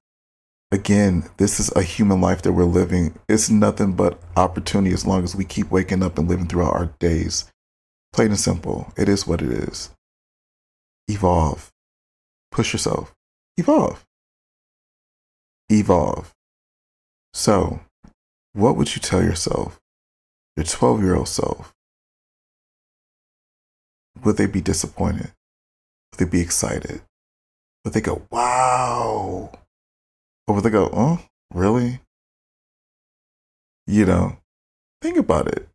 Again 0.72 1.30
this 1.38 1.60
is 1.60 1.72
a 1.76 1.82
human 1.82 2.20
life 2.20 2.42
that 2.42 2.54
we're 2.54 2.66
living. 2.66 3.18
It's 3.30 3.50
nothing 3.50 3.94
but 3.94 4.22
opportunity 4.36 4.94
as 4.94 5.06
long 5.06 5.24
as 5.24 5.36
we 5.36 5.46
keep 5.46 5.72
waking 5.72 6.04
up 6.04 6.18
and 6.18 6.28
living 6.30 6.48
throughout 6.48 6.76
our 6.76 6.94
days. 7.00 7.50
Plain 8.14 8.30
and 8.30 8.40
simple 8.40 8.92
it 8.98 9.08
is 9.08 9.26
what 9.26 9.42
it 9.42 9.52
is. 9.52 9.90
Evolve. 11.08 11.72
Push 12.52 12.74
yourself. 12.74 13.14
Evolve 13.58 14.06
evolve. 15.72 16.34
So, 17.34 17.80
what 18.54 18.76
would 18.76 18.96
you 18.96 19.02
tell 19.02 19.24
yourself, 19.24 19.80
your 20.58 20.66
12 20.66 21.02
year 21.02 21.16
old 21.16 21.28
self? 21.28 21.74
Would 24.24 24.38
they 24.38 24.46
be 24.46 24.62
disappointed? 24.62 25.32
Would 26.12 26.20
they 26.20 26.26
be 26.26 26.42
excited? 26.42 27.02
Would 27.84 27.94
they 27.94 28.02
go, 28.02 28.28
wow? 28.30 29.52
Or 30.48 30.56
would 30.56 30.64
they 30.64 30.70
go, 30.70 30.90
oh, 30.94 31.24
really? 31.54 32.02
You 33.88 34.06
know, 34.06 34.38
think 35.02 35.18
about 35.18 35.48
it. 35.48 35.68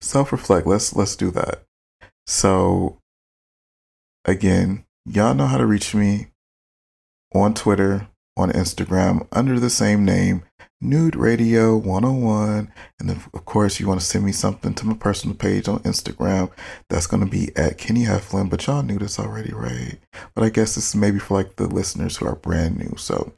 Self 0.00 0.32
reflect. 0.32 0.66
Let's 0.66 0.94
let's 0.94 1.16
do 1.16 1.30
that. 1.32 1.62
So 2.26 2.98
again, 4.24 4.84
y'all 5.06 5.34
know 5.34 5.46
how 5.46 5.58
to 5.58 5.66
reach 5.66 5.94
me 5.94 6.28
on 7.34 7.54
Twitter, 7.54 8.08
on 8.36 8.50
Instagram 8.52 9.26
under 9.32 9.58
the 9.60 9.70
same 9.70 10.04
name, 10.04 10.42
Nude 10.80 11.16
Radio 11.16 11.76
101. 11.76 12.72
And 13.00 13.08
then, 13.08 13.22
of 13.32 13.44
course, 13.44 13.80
you 13.80 13.88
want 13.88 14.00
to 14.00 14.06
send 14.06 14.24
me 14.24 14.32
something 14.32 14.74
to 14.74 14.86
my 14.86 14.94
personal 14.94 15.36
page 15.36 15.68
on 15.68 15.80
Instagram. 15.80 16.50
That's 16.90 17.06
going 17.06 17.24
to 17.24 17.30
be 17.30 17.50
at 17.56 17.78
Kenny 17.78 18.04
Heflin. 18.04 18.50
But 18.50 18.66
y'all 18.66 18.82
knew 18.82 18.98
this 18.98 19.18
already, 19.18 19.52
right? 19.52 19.98
But 20.34 20.44
I 20.44 20.50
guess 20.50 20.74
this 20.74 20.88
is 20.88 20.96
maybe 20.96 21.18
for 21.18 21.34
like 21.34 21.56
the 21.56 21.66
listeners 21.66 22.16
who 22.16 22.26
are 22.26 22.36
brand 22.36 22.78
new. 22.78 22.94
So, 22.96 23.32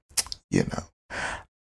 you 0.50 0.64
know. 0.64 1.16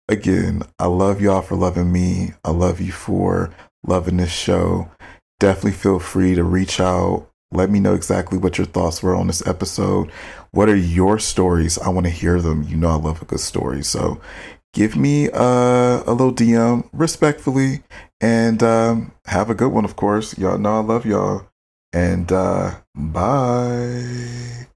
Again, 0.10 0.64
I 0.80 0.88
love 0.88 1.22
y'all 1.22 1.42
for 1.42 1.56
loving 1.56 1.92
me. 1.92 2.34
I 2.44 2.52
love 2.52 2.82
you 2.82 2.92
for 2.92 3.52
loving 3.86 4.18
this 4.18 4.32
show. 4.32 4.92
Definitely 5.40 5.72
feel 5.72 6.00
free 6.00 6.36
to 6.36 6.44
reach 6.44 6.80
out. 6.80 7.30
Let 7.54 7.70
me 7.70 7.80
know 7.80 7.94
exactly 7.94 8.38
what 8.38 8.58
your 8.58 8.68
thoughts 8.68 9.02
were 9.04 9.16
on 9.16 9.28
this 9.28 9.46
episode. 9.48 10.12
What 10.52 10.70
are 10.70 10.76
your 10.76 11.20
stories? 11.20 11.78
I 11.78 11.90
want 11.90 12.06
to 12.06 12.12
hear 12.12 12.42
them. 12.42 12.64
You 12.64 12.76
know, 12.76 12.90
I 12.90 12.96
love 12.96 13.22
a 13.22 13.26
good 13.26 13.40
story. 13.40 13.84
So 13.84 14.20
give 14.74 14.96
me 14.96 15.30
uh, 15.30 16.04
a 16.06 16.12
little 16.12 16.34
DM 16.34 16.90
respectfully 16.92 17.84
and 18.20 18.62
um, 18.64 19.12
have 19.26 19.50
a 19.50 19.56
good 19.56 19.72
one, 19.72 19.86
of 19.86 19.96
course. 19.96 20.38
Y'all 20.38 20.58
know 20.58 20.78
I 20.78 20.82
love 20.82 21.06
y'all. 21.06 21.48
And 21.94 22.32
uh, 22.32 22.76
bye. 22.96 24.68